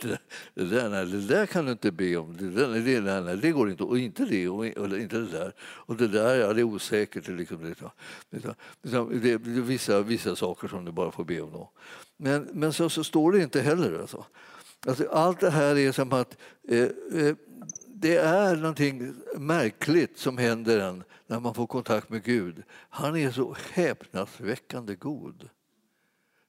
[0.00, 0.18] det,
[0.54, 3.36] det, där, nej, det där kan du inte be om, det, där, det, nej, nej,
[3.36, 5.52] det går inte, och inte det och, och inte det där.
[5.60, 7.28] Och det där, ja, det är osäkert.
[7.28, 7.62] Liksom,
[8.30, 8.54] det,
[9.12, 11.52] det, är vissa, vissa saker som du bara får be om.
[11.52, 11.70] Då.
[12.16, 14.00] Men, men så, så står det inte heller.
[14.00, 14.24] Alltså.
[14.86, 16.36] Alltså, allt det här är som att
[16.68, 16.82] eh,
[17.14, 17.36] eh,
[17.86, 22.62] det är någonting märkligt som händer en när man får kontakt med Gud.
[22.88, 25.48] Han är så häpnadsväckande god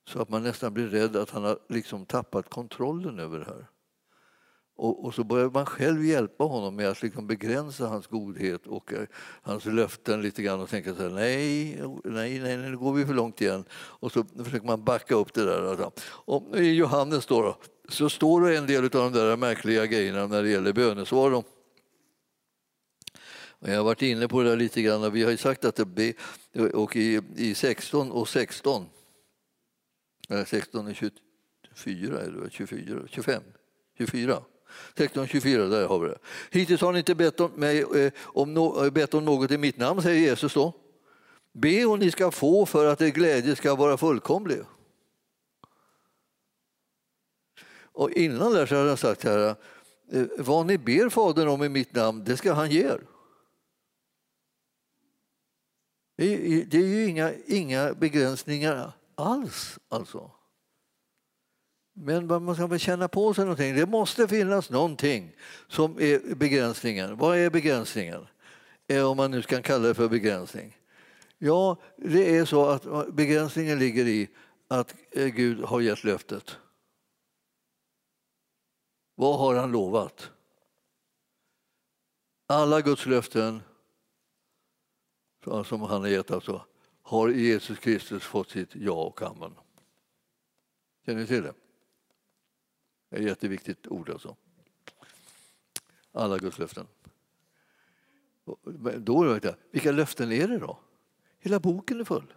[0.07, 3.67] så att man nästan blir rädd att han har liksom tappat kontrollen över det här.
[4.75, 8.93] Och, och, så börjar man själv hjälpa honom med att liksom begränsa hans godhet och
[8.93, 9.07] eh,
[9.41, 13.13] hans löften lite grann och tänka så här, nej, nej, nej, nu går vi för
[13.13, 13.65] långt igen.
[13.73, 15.69] Och så försöker man backa upp det där.
[15.69, 15.91] Alltså.
[16.05, 17.57] Och I Johannes då,
[17.89, 21.43] så står det en del av de där märkliga grejerna när det gäller bönesvar.
[23.59, 25.11] Jag har varit inne på det där lite grann.
[25.11, 26.15] Vi har ju sagt att det
[26.73, 28.85] och i, i 16 och 16
[30.33, 33.43] mellan 16 och 24, eller 24, 25,
[33.97, 34.43] 24.
[34.97, 36.17] 16 24, där har vi det.
[36.51, 39.57] Hittills har ni inte bett om, mig, eh, om, no, eh, bett om något i
[39.57, 40.73] mitt namn, säger Jesus då.
[41.51, 44.59] Be och ni ska få för att er glädje ska vara fullkomlig.
[47.81, 49.55] Och innan där så hade han sagt här,
[50.11, 53.01] eh, vad ni ber Fadern om i mitt namn, det ska han ge er.
[56.15, 59.79] Det är ju inga, inga begränsningar alls.
[59.89, 60.31] Alltså.
[61.93, 63.75] Men man ska väl känna på sig någonting.
[63.75, 65.35] Det måste finnas någonting
[65.67, 67.17] som är begränsningen.
[67.17, 68.27] Vad är begränsningen?
[68.87, 70.77] Eh, om man nu ska kalla det för begränsning.
[71.37, 74.29] Ja, det är så att eh, begränsningen ligger i
[74.67, 76.57] att eh, Gud har gett löftet.
[79.15, 80.31] Vad har han lovat?
[82.47, 83.61] Alla Guds löften
[85.65, 86.65] som han har gett alltså,
[87.03, 89.53] har Jesus Kristus fått sitt ja och amen.
[91.05, 91.53] Känner ni till det?
[93.09, 94.35] Det är ett jätteviktigt ord alltså.
[96.11, 96.87] Alla Guds löften.
[98.97, 100.79] Då vet jag, vilka löften är det då?
[101.39, 102.33] Hela boken är full.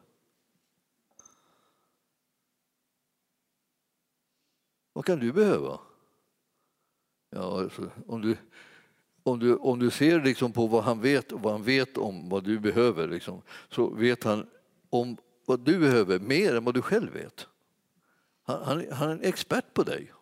[4.92, 5.80] Vad kan du behöva?
[7.30, 8.36] Ja, alltså, om, du,
[9.22, 12.28] om, du, om du ser liksom på vad han vet och vad han vet om
[12.28, 14.50] vad du behöver liksom, så vet han
[15.00, 17.46] om vad du behöver mer än vad du själv vet.
[18.46, 20.12] Han, han, han är en expert på dig.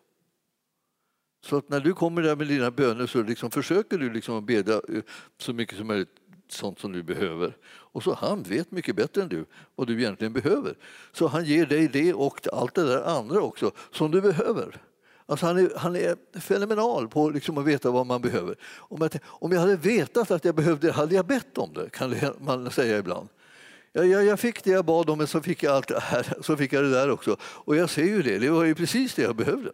[1.45, 4.73] Så att när du kommer där med dina böner så liksom försöker du liksom bedja
[4.73, 5.03] eh,
[5.37, 6.09] så mycket som möjligt
[6.47, 7.57] sånt som du behöver.
[7.67, 10.75] Och så han vet mycket bättre än du vad du egentligen behöver.
[11.11, 14.81] Så han ger dig det och allt det där andra också som du behöver.
[15.25, 18.55] Alltså han, är, han är fenomenal på liksom att veta vad man behöver.
[18.77, 21.89] Om jag, om jag hade vetat att jag behövde det hade jag bett om det,
[21.89, 23.29] kan man säga ibland.
[23.97, 26.33] Jag, jag, jag fick det jag bad om, men så fick jag allt det här,
[26.41, 27.37] så fick jag det där också.
[27.41, 29.71] Och jag ser ju det, det var ju precis det jag behövde.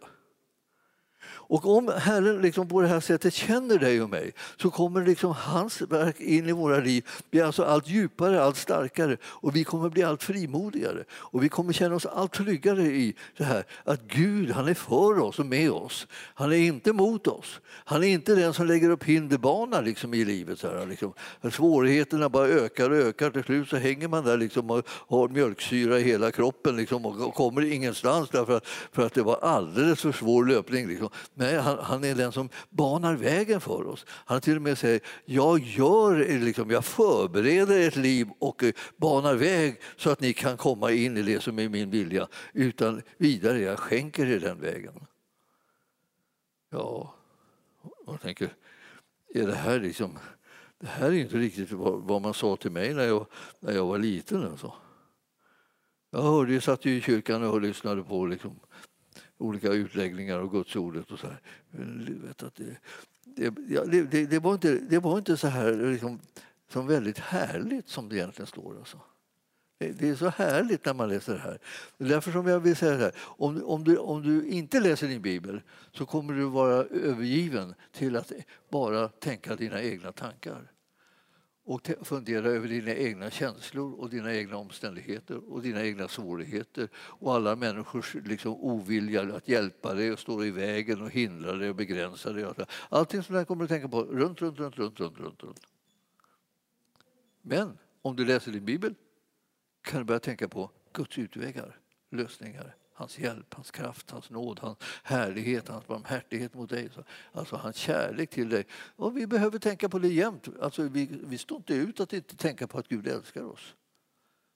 [1.52, 5.34] Och om Herren liksom på det här sättet känner dig och mig så kommer liksom
[5.38, 9.88] hans verk in i våra liv bli alltså allt djupare, allt starkare och vi kommer
[9.88, 11.04] bli allt frimodigare.
[11.10, 15.18] Och vi kommer känna oss allt tryggare i det här att Gud han är för
[15.18, 16.06] oss och med oss.
[16.34, 17.60] Han är inte mot oss.
[17.66, 20.58] Han är inte den som lägger upp hinderbana liksom i livet.
[20.58, 21.12] Så här, liksom.
[21.52, 23.30] Svårigheterna bara ökar och ökar.
[23.30, 27.34] Till slut så hänger man där liksom och har mjölksyra i hela kroppen liksom och
[27.34, 30.88] kommer ingenstans därför att, för att det var alldeles för svår löpning.
[30.88, 31.08] Liksom.
[31.42, 34.06] Nej, han, han, är den som banar vägen för oss.
[34.08, 39.34] Han till och med säger jag, gör, liksom, jag förbereder ett liv och eh, banar
[39.34, 42.28] väg så att ni kan komma in i det som är min vilja.
[42.52, 45.06] Utan vidare, jag skänker er den vägen.
[46.70, 47.14] Ja,
[48.06, 48.54] man tänker,
[49.34, 50.18] är det här liksom...
[50.78, 53.26] Det här är inte riktigt vad, man sa till mig när jag,
[53.60, 54.46] när jag var liten.
[54.46, 54.72] Alltså.
[56.10, 58.60] Jag hörde, jag satt i kyrkan och lyssnade på liksom,
[59.42, 61.40] olika utläggningar av Guds ordet och så här.
[62.26, 62.76] Vet att det,
[63.24, 66.20] det, ja, det, det, var inte, det var inte så här liksom,
[66.68, 68.78] som väldigt härligt som det egentligen står.
[68.78, 68.98] Alltså.
[69.78, 71.58] Det är så härligt när man läser det här.
[71.98, 73.12] Därför som jag vill säga här.
[73.18, 75.60] Om, om, du, om du inte läser din bibel
[75.92, 78.32] så kommer du vara övergiven till att
[78.70, 80.71] bara tänka dina egna tankar
[81.64, 87.34] och fundera över dina egna känslor och dina egna omständigheter och dina egna svårigheter och
[87.34, 91.76] alla människors liksom ovilja att hjälpa dig och stå i vägen och hindra dig och
[91.76, 92.46] begränsa dig.
[92.88, 95.60] Allting sånt där kommer du tänka på runt, runt, runt, runt, runt, runt, runt.
[97.42, 98.94] Men om du läser din bibel
[99.82, 104.78] kan du börja tänka på Guds utvägar, lösningar hans hjälp, hans kraft, hans nåd, hans
[105.02, 106.90] härlighet, hans barmhärtighet mot dig.
[107.32, 108.66] Alltså hans kärlek till dig.
[108.96, 110.48] Och vi behöver tänka på det jämt.
[110.60, 113.74] Alltså vi, vi står inte ut att inte tänka på att Gud älskar oss.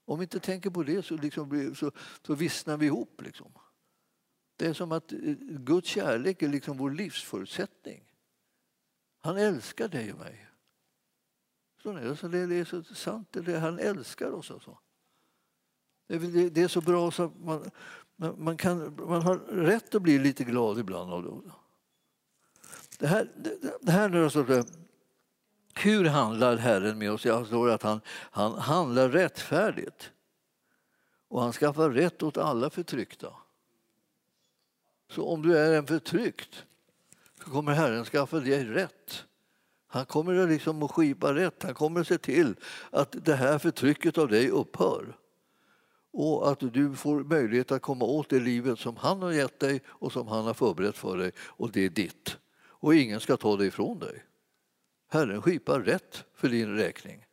[0.05, 3.21] Om vi inte tänker på det så, liksom, så, så vissnar vi ihop.
[3.21, 3.51] Liksom.
[4.55, 8.03] Det är som att eh, Guds kärlek är liksom vår livsförutsättning.
[9.19, 10.47] Han älskar dig och mig.
[11.83, 13.27] Så alltså, det, är, det är så sant.
[13.31, 14.51] Det han älskar oss.
[14.51, 14.77] Alltså.
[16.07, 17.71] Det är så bra så man,
[18.17, 21.51] man, kan, man har rätt att bli lite glad ibland av det.
[22.99, 24.63] Det här, det, det här är alltså,
[25.73, 27.25] hur handlar Herren med oss?
[27.25, 30.11] Jag står att han, han handlar rättfärdigt
[31.27, 33.33] och han skaffar rätt åt alla förtryckta.
[35.09, 36.65] Så om du är en förtryckt
[37.43, 39.23] så kommer Herren skaffa dig rätt.
[39.87, 41.63] Han kommer liksom att skipa rätt.
[41.63, 42.55] Han kommer att se till
[42.89, 45.17] att det här förtrycket av dig upphör
[46.19, 49.81] och att du får möjlighet att komma åt det livet som han har gett dig
[49.87, 52.37] och som han har förberett för dig och det är ditt.
[52.59, 54.23] Och ingen ska ta det ifrån dig.
[55.07, 57.25] Herren skipar rätt för din räkning.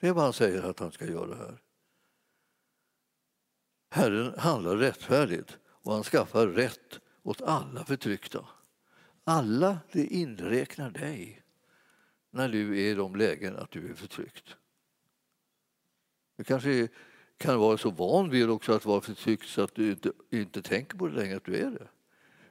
[0.00, 1.60] Det är vad han säger att han ska göra här.
[3.90, 8.48] Herren handlar rättfärdigt och han skaffar rätt åt alla förtryckta.
[9.24, 11.42] Alla det inräknar dig
[12.30, 14.56] när du är i de lägen att du är förtryckt.
[16.36, 16.88] Du kanske är
[17.38, 20.98] kan vara så van vid också att vara förtryckt så att du inte, inte tänker
[20.98, 21.88] på det längre att du är det.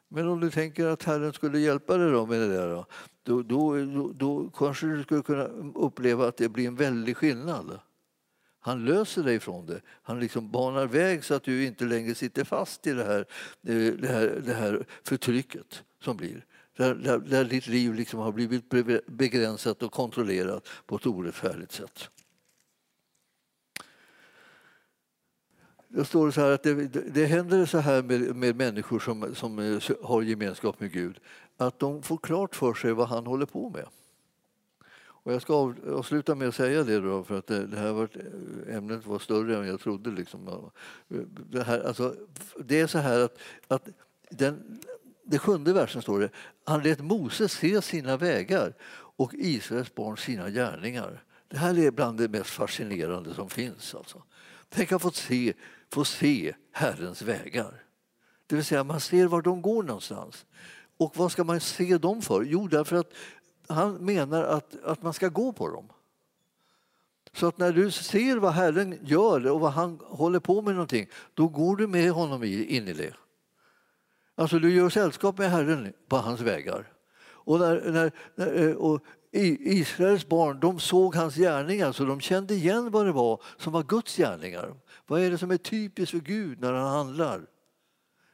[0.08, 2.86] Men om du tänker att Herren skulle hjälpa dig då med det där
[3.24, 5.44] då, då, då, då kanske du skulle kunna
[5.76, 7.80] uppleva att det blir en väldig skillnad.
[8.60, 9.82] Han löser dig från det.
[10.02, 13.20] Han liksom banar väg så att du inte längre sitter fast i det här,
[13.68, 16.46] eh, det här, det här förtrycket som blir.
[16.78, 18.70] Där, där, där ditt liv liksom har blivit
[19.08, 22.10] begränsat och kontrollerat på ett orättfärdigt sätt.
[25.96, 26.74] Då står det så här att det,
[27.14, 31.20] det händer så här med, med människor som, som eh, har gemenskap med Gud
[31.58, 33.86] att de får klart för sig vad han håller på med.
[34.98, 38.10] Och jag ska avsluta med att säga det då, för att det, det här var,
[38.68, 40.10] eh, ämnet var större än jag trodde.
[40.10, 40.70] Liksom.
[41.52, 42.16] Det, här, alltså,
[42.60, 43.38] det är så här att,
[43.68, 43.88] att
[44.30, 44.80] den,
[45.24, 46.30] det sjunde versen står det,
[46.64, 48.74] han lät Moses se sina vägar
[49.18, 51.24] och Israels barn sina gärningar.
[51.48, 53.96] Det här är bland det mest fascinerande som finns.
[53.96, 54.24] Alltså.
[54.70, 55.54] Tänk att få se,
[55.92, 57.84] få se Herrens vägar.
[58.48, 60.46] Det vill säga man ser var de går någonstans.
[60.98, 62.44] Och vad ska man se dem för?
[62.44, 63.14] Jo, därför att
[63.68, 65.90] han menar att, att man ska gå på dem.
[67.34, 71.10] Så att när du ser vad Herren gör och vad han håller på med någonting,
[71.34, 73.14] då går du med honom in i det.
[74.36, 76.92] Alltså du gör sällskap med Herren på hans vägar.
[77.18, 82.54] Och, när, när, när, eh, och Israels barn de såg hans gärningar så de kände
[82.54, 84.74] igen vad det var som var Guds gärningar.
[85.08, 87.46] Vad är det som är typiskt för Gud när han handlar?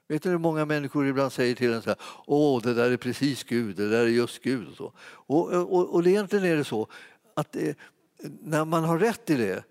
[0.07, 2.97] Vet ni hur många människor ibland säger till en så här, åh det där är
[2.97, 4.67] precis Gud, det där är just Gud.
[4.67, 4.93] Och, så.
[5.07, 6.87] och, och, och egentligen är det så
[7.33, 7.77] att det,
[8.41, 9.63] när man har rätt i det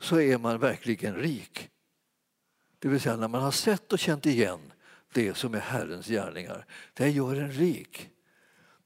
[0.00, 1.68] så är man verkligen rik.
[2.78, 4.60] Det vill säga när man har sett och känt igen
[5.12, 6.66] det som är Herrens gärningar.
[6.94, 8.08] Det gör en rik.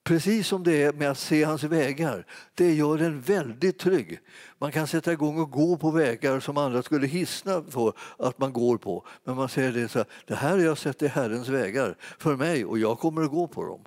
[0.07, 2.27] Precis som det är med att se hans vägar.
[2.55, 4.21] Det gör en väldigt trygg.
[4.59, 8.53] Man kan sätta igång och gå på vägar som andra skulle hissna för att man
[8.53, 9.07] går på.
[9.25, 12.37] Men man säger det så här, det här har jag sett i Herrens vägar för
[12.37, 13.81] mig och jag kommer att gå på dem.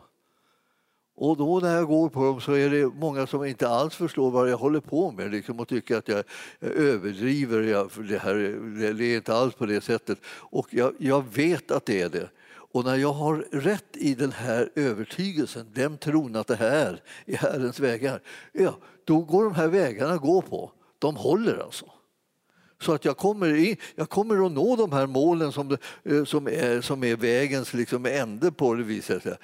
[1.16, 4.32] Och då när jag går på dem så är det många som inte alls förstår
[4.32, 6.24] vad jag håller på med liksom, och tycker att jag,
[6.60, 7.62] jag överdriver.
[7.62, 8.34] Jag, det, här,
[8.94, 10.20] det är inte alls på det sättet.
[10.28, 12.30] Och jag, jag vet att det är det.
[12.72, 17.38] Och när jag har rätt i den här övertygelsen, den tron att det här är
[17.38, 20.72] Herrens vägar, ja, då går de här vägarna att gå på.
[21.00, 21.86] De håller alltså.
[22.82, 26.48] Så att jag kommer, in, jag kommer att nå de här målen som, eh, som,
[26.48, 29.40] är, som är vägens liksom ände på det viset.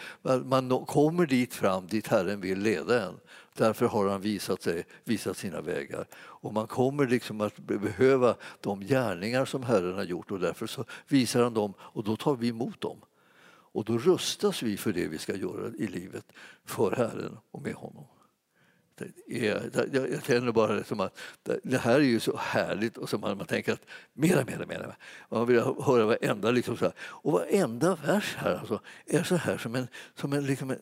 [0.45, 3.19] Man kommer dit fram, dit Herren vill leda en.
[3.57, 6.07] Därför har han visat, sig, visat sina vägar.
[6.15, 10.85] Och man kommer liksom att behöva de gärningar som Herren har gjort och därför så
[11.07, 12.97] visar han dem och då tar vi emot dem.
[13.75, 16.25] Och då rustas vi för det vi ska göra i livet
[16.65, 18.05] för Herren och med honom.
[19.27, 21.19] Jag känner bara det som att
[21.63, 24.95] det här är ju så härligt och så man, man tänker att mera, mera, mera.
[25.29, 26.93] Man vill höra varenda, liksom så här.
[26.99, 30.79] Och varenda vers här alltså, är så här som en, som en, liksom en,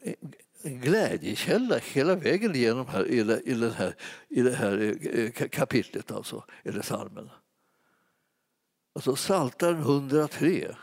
[0.62, 3.96] en glädjekälla hela vägen igenom här, i, det, i, det här,
[4.30, 7.30] i det här eh, kapitlet, alltså, eller salmen.
[8.96, 10.76] Alltså Psaltaren 103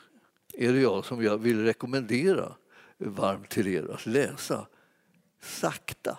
[0.61, 2.57] är det jag som jag vill rekommendera
[2.99, 4.67] varmt till er att läsa
[5.41, 6.19] sakta.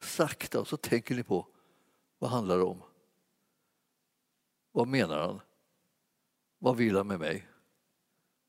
[0.00, 1.46] Sakta, och så tänker ni på
[2.18, 2.82] vad handlar det om?
[4.72, 5.40] Vad menar han?
[6.58, 7.48] Vad vill han med mig?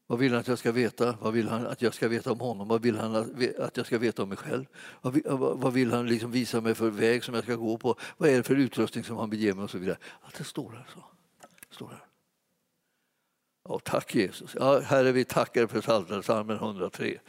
[0.07, 1.17] Vad vill han att jag ska veta?
[1.21, 2.67] Vad vill han att jag ska veta om honom?
[2.67, 3.15] Vad vill han
[3.59, 4.65] att jag ska veta om mig själv?
[5.01, 7.95] Vad vill, vad vill han liksom visa mig för väg som jag ska gå på?
[8.17, 9.63] Vad är det för utrustning som han vill ge mig?
[9.63, 9.97] Och så vidare.
[10.21, 10.89] Allt det står här.
[10.93, 11.03] Så.
[11.69, 12.08] Står här.
[13.69, 14.55] Ja, tack Jesus.
[14.59, 17.19] Ja, herre, vi tackar för psalmen 103.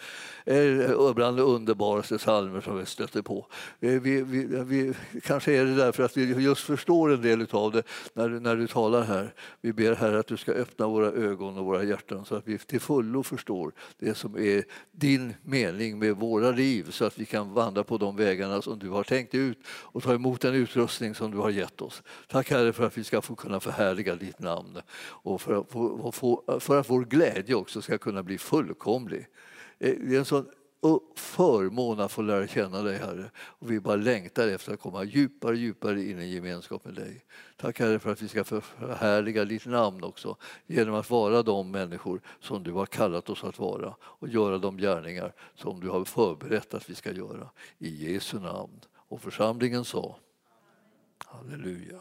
[1.15, 3.47] Bland de underbaraste psalmer som vi stöter på.
[3.81, 7.73] Eh, vi, vi, vi, kanske är det därför att vi just förstår en del av
[7.73, 7.83] det
[8.15, 9.35] när, när du talar här.
[9.61, 12.59] Vi ber Herre att du ska öppna våra ögon och våra hjärtan så att vi
[12.59, 17.55] till fullo förstår det som är din mening med våra liv så att vi kan
[17.55, 21.31] vandra på de vägarna som du har tänkt ut och ta emot den utrustning som
[21.31, 22.03] du har gett oss.
[22.29, 26.13] Tack Herre för att vi ska få kunna förhärliga ditt namn och för att få,
[26.49, 29.27] Eh, för att vår glädje också ska kunna bli fullkomlig.
[29.79, 30.47] Eh, det är en sån
[31.17, 33.31] förmån att få lära känna dig, Herre.
[33.37, 37.25] Och vi bara längtar efter att komma djupare och djupare in i gemenskap med dig.
[37.57, 42.21] Tack Herre för att vi ska förhärliga ditt namn också genom att vara de människor
[42.41, 46.75] som du har kallat oss att vara och göra de gärningar som du har förberett
[46.75, 47.51] att vi ska göra.
[47.79, 48.81] I Jesu namn.
[49.09, 50.17] Och församlingen sa
[51.27, 52.01] Halleluja.